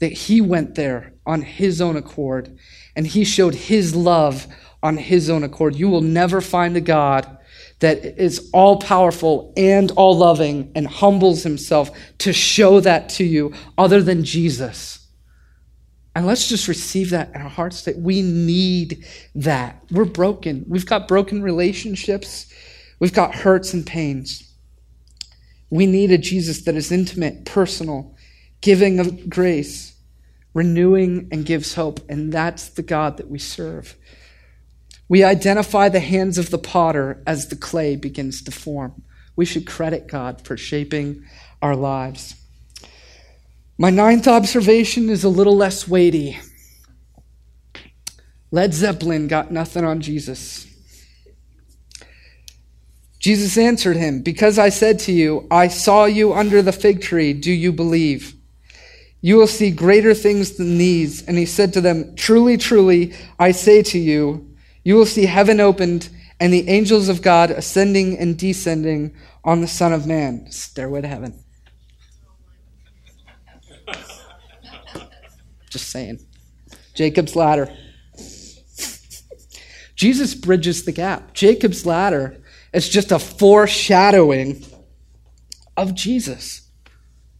That 0.00 0.12
he 0.12 0.40
went 0.40 0.74
there 0.74 1.14
on 1.26 1.42
his 1.42 1.80
own 1.80 1.96
accord, 1.96 2.56
and 2.94 3.06
he 3.06 3.24
showed 3.24 3.54
his 3.54 3.96
love 3.96 4.46
on 4.82 4.96
his 4.96 5.28
own 5.28 5.42
accord. 5.42 5.74
You 5.74 5.88
will 5.88 6.02
never 6.02 6.40
find 6.40 6.76
a 6.76 6.80
God 6.80 7.38
that 7.80 8.04
is 8.20 8.50
all 8.52 8.78
powerful 8.78 9.52
and 9.56 9.90
all 9.92 10.16
loving 10.16 10.70
and 10.74 10.86
humbles 10.86 11.42
himself 11.42 11.90
to 12.18 12.32
show 12.32 12.80
that 12.80 13.08
to 13.08 13.24
you 13.24 13.52
other 13.76 14.02
than 14.02 14.24
Jesus. 14.24 14.97
And 16.18 16.26
let's 16.26 16.48
just 16.48 16.66
receive 16.66 17.10
that 17.10 17.32
in 17.32 17.40
our 17.40 17.48
hearts 17.48 17.82
that 17.82 17.96
we 17.96 18.22
need 18.22 19.06
that. 19.36 19.84
We're 19.92 20.04
broken. 20.04 20.64
We've 20.66 20.84
got 20.84 21.06
broken 21.06 21.42
relationships, 21.44 22.52
we've 22.98 23.12
got 23.12 23.36
hurts 23.36 23.72
and 23.72 23.86
pains. 23.86 24.52
We 25.70 25.86
need 25.86 26.10
a 26.10 26.18
Jesus 26.18 26.62
that 26.62 26.74
is 26.74 26.90
intimate, 26.90 27.44
personal, 27.44 28.16
giving 28.62 28.98
of 28.98 29.30
grace, 29.30 29.94
renewing, 30.54 31.28
and 31.30 31.46
gives 31.46 31.76
hope. 31.76 32.00
And 32.10 32.32
that's 32.32 32.70
the 32.70 32.82
God 32.82 33.18
that 33.18 33.30
we 33.30 33.38
serve. 33.38 33.94
We 35.08 35.22
identify 35.22 35.88
the 35.88 36.00
hands 36.00 36.36
of 36.36 36.50
the 36.50 36.58
potter 36.58 37.22
as 37.28 37.46
the 37.46 37.54
clay 37.54 37.94
begins 37.94 38.42
to 38.42 38.50
form. 38.50 39.04
We 39.36 39.44
should 39.44 39.68
credit 39.68 40.08
God 40.08 40.44
for 40.44 40.56
shaping 40.56 41.22
our 41.62 41.76
lives. 41.76 42.34
My 43.80 43.90
ninth 43.90 44.26
observation 44.26 45.08
is 45.08 45.22
a 45.22 45.28
little 45.28 45.56
less 45.56 45.86
weighty. 45.86 46.36
Led 48.50 48.74
Zeppelin 48.74 49.28
got 49.28 49.52
nothing 49.52 49.84
on 49.84 50.00
Jesus. 50.00 50.66
Jesus 53.20 53.56
answered 53.56 53.96
him, 53.96 54.20
Because 54.22 54.58
I 54.58 54.68
said 54.70 54.98
to 55.00 55.12
you, 55.12 55.46
I 55.48 55.68
saw 55.68 56.06
you 56.06 56.32
under 56.34 56.60
the 56.60 56.72
fig 56.72 57.00
tree, 57.00 57.32
do 57.32 57.52
you 57.52 57.72
believe? 57.72 58.34
You 59.20 59.36
will 59.36 59.46
see 59.46 59.70
greater 59.70 60.12
things 60.12 60.56
than 60.56 60.78
these. 60.78 61.24
And 61.26 61.38
he 61.38 61.46
said 61.46 61.72
to 61.74 61.80
them, 61.80 62.16
Truly, 62.16 62.56
truly, 62.56 63.14
I 63.38 63.52
say 63.52 63.82
to 63.84 63.98
you, 63.98 64.56
you 64.82 64.96
will 64.96 65.06
see 65.06 65.26
heaven 65.26 65.60
opened 65.60 66.08
and 66.40 66.52
the 66.52 66.68
angels 66.68 67.08
of 67.08 67.22
God 67.22 67.50
ascending 67.52 68.18
and 68.18 68.36
descending 68.36 69.14
on 69.44 69.60
the 69.60 69.68
Son 69.68 69.92
of 69.92 70.06
Man. 70.06 70.50
Stairway 70.50 71.02
to 71.02 71.08
heaven. 71.08 71.44
Just 75.68 75.90
saying. 75.90 76.20
Jacob's 76.94 77.36
ladder. 77.36 77.74
Jesus 79.94 80.34
bridges 80.34 80.84
the 80.84 80.92
gap. 80.92 81.34
Jacob's 81.34 81.84
ladder 81.84 82.40
is 82.72 82.88
just 82.88 83.10
a 83.10 83.18
foreshadowing 83.18 84.64
of 85.76 85.94
Jesus 85.94 86.68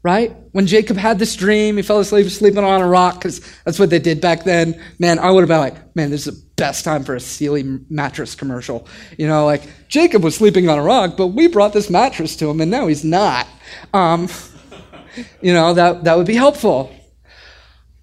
right? 0.03 0.35
When 0.53 0.67
Jacob 0.67 0.97
had 0.97 1.19
this 1.19 1.35
dream, 1.37 1.77
he 1.77 1.83
fell 1.83 2.01
asleep 2.01 2.29
sleeping 2.29 2.65
on 2.65 2.81
a 2.81 2.87
rock 2.87 3.17
because 3.17 3.41
that's 3.65 3.79
what 3.79 3.91
they 3.91 3.99
did 3.99 4.21
back 4.21 4.45
then. 4.45 4.81
Man, 4.99 5.19
I 5.19 5.31
would 5.31 5.43
have 5.43 5.49
been 5.49 5.59
like, 5.59 5.97
man, 5.97 6.11
this 6.11 6.27
is 6.27 6.35
the 6.35 6.47
best 6.57 6.85
time 6.85 7.05
for 7.05 7.15
a 7.15 7.21
Sealy 7.21 7.63
mattress 7.91 8.35
commercial. 8.35 8.87
You 9.17 9.27
know, 9.27 9.45
like 9.45 9.69
Jacob 9.89 10.23
was 10.23 10.37
sleeping 10.37 10.69
on 10.69 10.79
a 10.79 10.83
rock, 10.83 11.17
but 11.17 11.29
we 11.29 11.49
brought 11.49 11.73
this 11.73 11.91
mattress 11.91 12.37
to 12.37 12.49
him 12.49 12.61
and 12.61 12.71
now 12.71 12.87
he's 12.87 13.05
not. 13.05 13.47
Um, 13.93 14.29
you 15.43 15.53
know, 15.53 15.75
that, 15.75 16.05
that 16.05 16.17
would 16.17 16.27
be 16.27 16.37
helpful. 16.37 16.95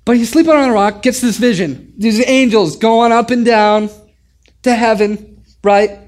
But 0.05 0.17
he's 0.17 0.29
sleeping 0.29 0.53
on 0.53 0.69
a 0.69 0.73
rock, 0.73 1.01
gets 1.01 1.19
this 1.19 1.37
vision. 1.37 1.93
These 1.97 2.25
angels 2.27 2.77
going 2.77 3.11
up 3.11 3.31
and 3.31 3.43
down 3.43 3.89
to 4.61 4.75
heaven, 4.75 5.43
right? 5.63 5.99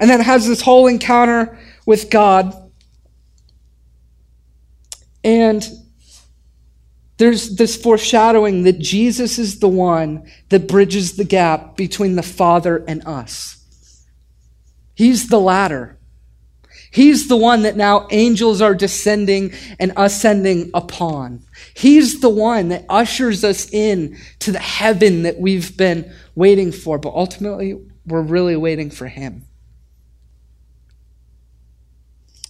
And 0.00 0.10
then 0.10 0.20
has 0.20 0.48
this 0.48 0.62
whole 0.62 0.86
encounter 0.86 1.58
with 1.84 2.10
God. 2.10 2.54
And 5.22 5.64
there's 7.18 7.56
this 7.56 7.76
foreshadowing 7.76 8.64
that 8.64 8.78
Jesus 8.78 9.38
is 9.38 9.60
the 9.60 9.68
one 9.68 10.28
that 10.48 10.66
bridges 10.66 11.16
the 11.16 11.24
gap 11.24 11.76
between 11.76 12.16
the 12.16 12.22
Father 12.22 12.82
and 12.88 13.06
us. 13.06 13.62
He's 14.94 15.28
the 15.28 15.38
ladder. 15.38 15.98
He's 16.92 17.26
the 17.26 17.36
one 17.36 17.62
that 17.62 17.76
now 17.76 18.06
angels 18.10 18.60
are 18.60 18.74
descending 18.74 19.54
and 19.80 19.92
ascending 19.96 20.70
upon. 20.74 21.42
He's 21.74 22.20
the 22.20 22.28
one 22.28 22.68
that 22.68 22.84
ushers 22.88 23.44
us 23.44 23.72
in 23.72 24.18
to 24.40 24.52
the 24.52 24.58
heaven 24.58 25.22
that 25.22 25.40
we've 25.40 25.74
been 25.76 26.12
waiting 26.34 26.70
for, 26.70 26.98
but 26.98 27.14
ultimately 27.14 27.80
we're 28.06 28.22
really 28.22 28.56
waiting 28.56 28.90
for 28.90 29.08
him. 29.08 29.46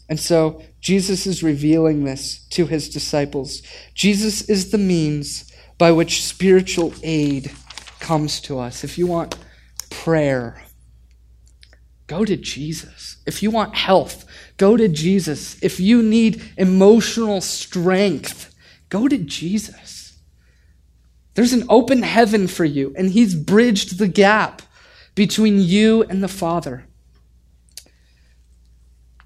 And 0.09 0.19
so 0.19 0.63
Jesus 0.81 1.27
is 1.27 1.43
revealing 1.43 2.05
this 2.05 2.45
to 2.51 2.67
his 2.67 2.89
disciples. 2.89 3.63
Jesus 3.95 4.43
is 4.43 4.71
the 4.71 4.79
means 4.79 5.51
by 5.79 5.93
which 5.93 6.25
spiritual 6.25 6.93
aid 7.03 7.53
comes 8.01 8.41
to 8.43 8.59
us. 8.59 8.83
If 8.83 8.99
you 8.99 9.07
want 9.07 9.37
prayer, 9.89 10.61
go 12.09 12.25
to 12.25 12.37
Jesus. 12.37 13.17
If 13.25 13.43
you 13.43 13.51
want 13.51 13.75
health, 13.75 14.22
go 14.57 14.77
to 14.77 14.89
Jesus. 14.89 15.61
If 15.63 15.81
you 15.81 16.03
need 16.03 16.43
emotional 16.57 17.41
strength, 17.41 18.55
go 18.89 19.09
to 19.09 19.19
Jesus. 19.19 20.19
There's 21.35 21.53
an 21.53 21.65
open 21.69 22.03
heaven 22.03 22.47
for 22.47 22.65
you, 22.65 22.95
and 22.97 23.11
He's 23.11 23.35
bridged 23.35 23.99
the 23.99 24.09
gap 24.09 24.63
between 25.15 25.61
you 25.61 26.03
and 26.05 26.23
the 26.23 26.29
Father. 26.29 26.87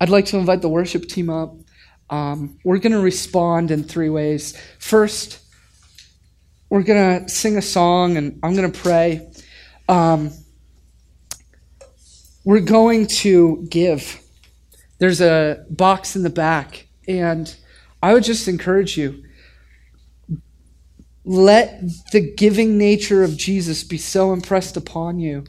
I'd 0.00 0.10
like 0.10 0.26
to 0.26 0.36
invite 0.36 0.62
the 0.62 0.68
worship 0.68 1.08
team 1.08 1.30
up. 1.30 1.56
Um, 2.10 2.58
we're 2.64 2.78
going 2.78 2.92
to 2.92 3.00
respond 3.00 3.70
in 3.70 3.82
three 3.82 4.10
ways. 4.10 4.56
First, 4.78 5.40
we're 6.68 6.82
going 6.82 7.24
to 7.24 7.28
sing 7.28 7.56
a 7.56 7.62
song 7.62 8.16
and 8.16 8.38
I'm 8.42 8.54
going 8.54 8.70
to 8.70 8.78
pray. 8.78 9.28
Um, 9.88 10.32
we're 12.44 12.60
going 12.60 13.06
to 13.06 13.66
give. 13.68 14.20
There's 14.98 15.20
a 15.20 15.64
box 15.68 16.16
in 16.16 16.22
the 16.22 16.30
back, 16.30 16.86
and 17.06 17.54
I 18.02 18.12
would 18.12 18.24
just 18.24 18.48
encourage 18.48 18.96
you 18.96 19.22
let 21.24 21.82
the 22.12 22.34
giving 22.34 22.78
nature 22.78 23.24
of 23.24 23.36
Jesus 23.36 23.82
be 23.82 23.98
so 23.98 24.32
impressed 24.32 24.76
upon 24.76 25.18
you 25.18 25.44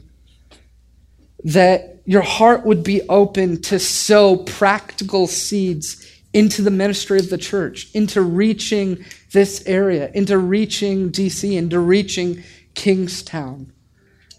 that 1.44 2.02
your 2.04 2.22
heart 2.22 2.66
would 2.66 2.82
be 2.82 3.02
open 3.08 3.62
to 3.62 3.78
sow 3.78 4.38
practical 4.38 5.28
seeds 5.28 6.04
into 6.32 6.62
the 6.62 6.70
ministry 6.70 7.20
of 7.20 7.30
the 7.30 7.38
church, 7.38 7.88
into 7.94 8.20
reaching 8.20 9.04
this 9.32 9.62
area, 9.66 10.10
into 10.14 10.36
reaching 10.36 11.10
DC, 11.12 11.56
into 11.56 11.78
reaching 11.78 12.42
Kingstown. 12.74 13.72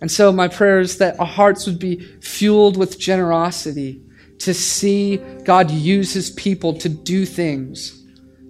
And 0.02 0.12
so, 0.12 0.32
my 0.32 0.50
prayer 0.50 0.80
is 0.80 0.98
that 0.98 1.20
our 1.20 1.26
hearts 1.26 1.66
would 1.66 1.80
be 1.80 2.00
fueled 2.22 2.76
with 2.76 3.00
generosity 3.00 4.02
to 4.40 4.54
see 4.54 5.18
God 5.44 5.70
use 5.70 6.14
his 6.14 6.32
people 6.32 6.74
to 6.80 6.90
do 6.90 7.26
things 7.26 8.06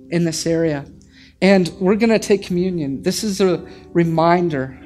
in 0.10 0.24
this 0.24 0.46
area. 0.46 0.86
And 1.42 1.70
we're 1.80 1.96
going 1.96 2.10
to 2.10 2.20
take 2.20 2.44
communion. 2.44 3.02
This 3.02 3.24
is 3.24 3.42
a 3.42 3.66
reminder 3.94 4.80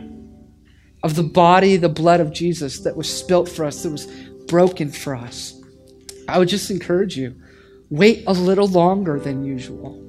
of 1.03 1.15
the 1.15 1.23
body, 1.23 1.77
the 1.77 1.89
blood 1.89 2.19
of 2.19 2.31
Jesus 2.31 2.79
that 2.79 2.95
was 2.95 3.13
spilt 3.13 3.49
for 3.49 3.65
us, 3.65 3.83
that 3.83 3.89
was 3.89 4.05
broken 4.47 4.91
for 4.91 5.15
us. 5.15 5.59
I 6.27 6.39
would 6.39 6.47
just 6.47 6.71
encourage 6.71 7.17
you 7.17 7.35
wait 7.89 8.23
a 8.25 8.33
little 8.33 8.67
longer 8.67 9.19
than 9.19 9.43
usual. 9.43 9.99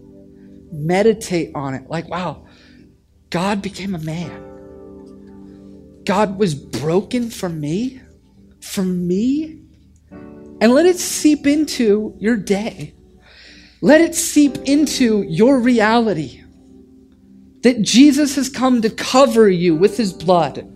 Meditate 0.73 1.51
on 1.55 1.75
it. 1.75 1.91
Like, 1.91 2.09
wow, 2.09 2.47
God 3.31 3.61
became 3.61 3.95
a 3.95 3.99
man. 3.99 4.43
God 6.05 6.39
was 6.39 6.55
broken 6.55 7.31
for 7.31 7.49
me, 7.49 8.01
for 8.61 8.83
me. 8.83 9.64
And 10.61 10.73
let 10.73 10.87
it 10.87 10.99
seep 10.99 11.47
into 11.47 12.15
your 12.19 12.37
day. 12.37 12.95
Let 13.81 14.01
it 14.01 14.15
seep 14.15 14.57
into 14.65 15.23
your 15.23 15.61
reality 15.61 16.43
that 17.63 17.83
Jesus 17.83 18.37
has 18.37 18.49
come 18.49 18.83
to 18.83 18.91
cover 18.91 19.49
you 19.49 19.75
with 19.75 19.97
his 19.97 20.13
blood 20.13 20.71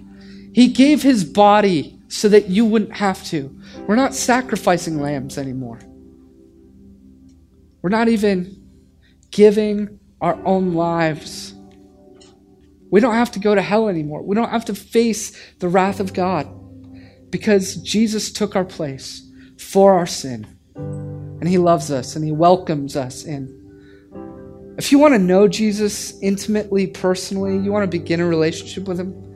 he 0.59 0.67
gave 0.67 1.05
his 1.05 1.23
body 1.23 1.97
so 2.09 2.29
that 2.31 2.49
you 2.49 2.65
wouldn't 2.65 2.97
have 2.97 3.23
to. 3.27 3.57
We're 3.87 3.95
not 3.95 4.13
sacrificing 4.13 5.01
lambs 5.01 5.39
anymore. 5.39 5.79
We're 7.81 7.91
not 7.91 8.09
even 8.09 8.61
giving 9.31 10.01
our 10.21 10.37
own 10.45 10.75
lives. 10.75 11.55
We 12.91 12.99
don't 12.99 13.15
have 13.15 13.31
to 13.33 13.39
go 13.39 13.55
to 13.55 13.63
hell 13.63 13.89
anymore. 13.89 14.23
We 14.23 14.35
don't 14.35 14.51
have 14.51 14.65
to 14.65 14.75
face 14.75 15.39
the 15.61 15.69
wrath 15.69 16.01
of 16.01 16.13
God 16.13 16.49
because 17.31 17.77
Jesus 17.77 18.33
took 18.33 18.57
our 18.57 18.65
place 18.65 19.28
for 19.59 19.95
our 19.95 20.07
sin. 20.07 20.47
And 20.75 21.49
he 21.49 21.59
loves 21.59 21.91
us 21.91 22.17
and 22.17 22.25
he 22.25 22.33
welcomes 22.33 22.97
us 22.97 23.25
in. 23.25 23.55
If 24.79 24.93
you 24.93 24.99
want 24.99 25.15
to 25.15 25.19
know 25.19 25.49
Jesus 25.49 26.21
intimately, 26.23 26.87
personally, 26.87 27.59
you 27.59 27.73
want 27.73 27.91
to 27.91 27.99
begin 27.99 28.21
a 28.21 28.27
relationship 28.27 28.87
with 28.87 28.99
him, 28.99 29.29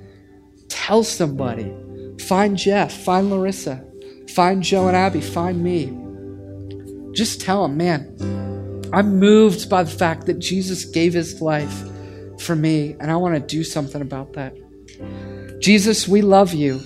Tell 0.73 1.05
somebody. 1.05 1.71
Find 2.19 2.57
Jeff, 2.57 2.93
find 3.05 3.31
Larissa, 3.31 3.85
find 4.31 4.63
Joe 4.63 4.89
and 4.89 4.97
Abby, 4.97 5.21
find 5.21 5.63
me. 5.63 5.93
Just 7.15 7.41
tell 7.41 7.63
them, 7.63 7.77
man, 7.77 8.91
I'm 8.93 9.19
moved 9.19 9.69
by 9.69 9.83
the 9.83 9.91
fact 9.91 10.27
that 10.27 10.39
Jesus 10.39 10.87
gave 10.87 11.13
his 11.13 11.41
life 11.41 11.85
for 12.41 12.57
me, 12.57 12.97
and 12.99 13.11
I 13.11 13.17
want 13.17 13.35
to 13.35 13.41
do 13.41 13.63
something 13.63 14.01
about 14.01 14.33
that. 14.33 14.55
Jesus, 15.61 16.09
we 16.09 16.23
love 16.23 16.55
you. 16.55 16.81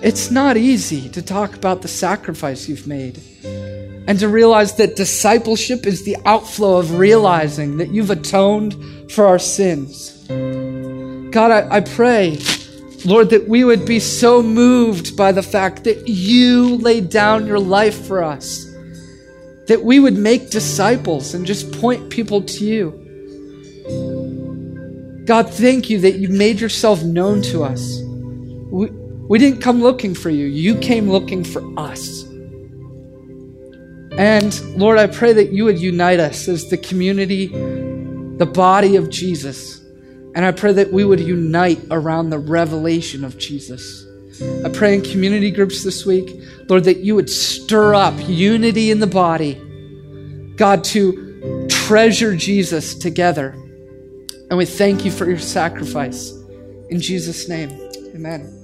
It's 0.00 0.30
not 0.30 0.56
easy 0.56 1.08
to 1.08 1.20
talk 1.20 1.56
about 1.56 1.82
the 1.82 1.88
sacrifice 1.88 2.68
you've 2.68 2.86
made 2.86 3.20
and 4.06 4.16
to 4.20 4.28
realize 4.28 4.74
that 4.76 4.94
discipleship 4.94 5.86
is 5.86 6.04
the 6.04 6.16
outflow 6.24 6.76
of 6.78 6.98
realizing 6.98 7.78
that 7.78 7.88
you've 7.88 8.10
atoned 8.10 8.76
for 9.10 9.26
our 9.26 9.40
sins. 9.40 10.24
God, 11.30 11.50
I, 11.50 11.76
I 11.76 11.80
pray, 11.80 12.38
Lord, 13.04 13.30
that 13.30 13.48
we 13.48 13.64
would 13.64 13.84
be 13.84 13.98
so 13.98 14.40
moved 14.40 15.16
by 15.16 15.32
the 15.32 15.42
fact 15.42 15.82
that 15.84 16.06
you 16.06 16.76
laid 16.76 17.10
down 17.10 17.48
your 17.48 17.58
life 17.58 18.06
for 18.06 18.22
us, 18.22 18.66
that 19.66 19.82
we 19.82 19.98
would 19.98 20.16
make 20.16 20.50
disciples 20.50 21.34
and 21.34 21.44
just 21.44 21.72
point 21.80 22.08
people 22.08 22.40
to 22.42 22.64
you. 22.64 23.04
God, 25.26 25.52
thank 25.52 25.90
you 25.90 26.00
that 26.02 26.18
you 26.18 26.28
made 26.28 26.60
yourself 26.60 27.02
known 27.02 27.42
to 27.42 27.64
us. 27.64 28.00
We, 28.70 28.90
we 29.28 29.38
didn't 29.38 29.60
come 29.60 29.80
looking 29.80 30.14
for 30.14 30.30
you, 30.30 30.46
you 30.46 30.76
came 30.78 31.08
looking 31.08 31.44
for 31.44 31.62
us. 31.78 32.24
And 34.18 34.60
Lord, 34.76 34.98
I 34.98 35.06
pray 35.06 35.32
that 35.34 35.52
you 35.52 35.64
would 35.64 35.78
unite 35.78 36.18
us 36.18 36.48
as 36.48 36.68
the 36.70 36.76
community, 36.76 37.46
the 37.46 38.50
body 38.52 38.96
of 38.96 39.10
Jesus. 39.10 39.80
And 40.34 40.44
I 40.44 40.50
pray 40.50 40.72
that 40.72 40.92
we 40.92 41.04
would 41.04 41.20
unite 41.20 41.80
around 41.90 42.30
the 42.30 42.38
revelation 42.38 43.24
of 43.24 43.38
Jesus. 43.38 44.04
I 44.64 44.70
pray 44.70 44.94
in 44.94 45.02
community 45.02 45.50
groups 45.50 45.84
this 45.84 46.04
week, 46.04 46.42
Lord, 46.68 46.84
that 46.84 46.98
you 46.98 47.14
would 47.14 47.30
stir 47.30 47.94
up 47.94 48.14
unity 48.26 48.90
in 48.90 48.98
the 48.98 49.06
body. 49.06 49.54
God, 50.56 50.82
to 50.84 51.66
treasure 51.68 52.34
Jesus 52.34 52.94
together. 52.94 53.50
And 54.48 54.56
we 54.56 54.64
thank 54.64 55.04
you 55.04 55.10
for 55.10 55.28
your 55.28 55.38
sacrifice. 55.38 56.32
In 56.88 57.00
Jesus' 57.00 57.48
name, 57.48 57.70
amen. 58.14 58.57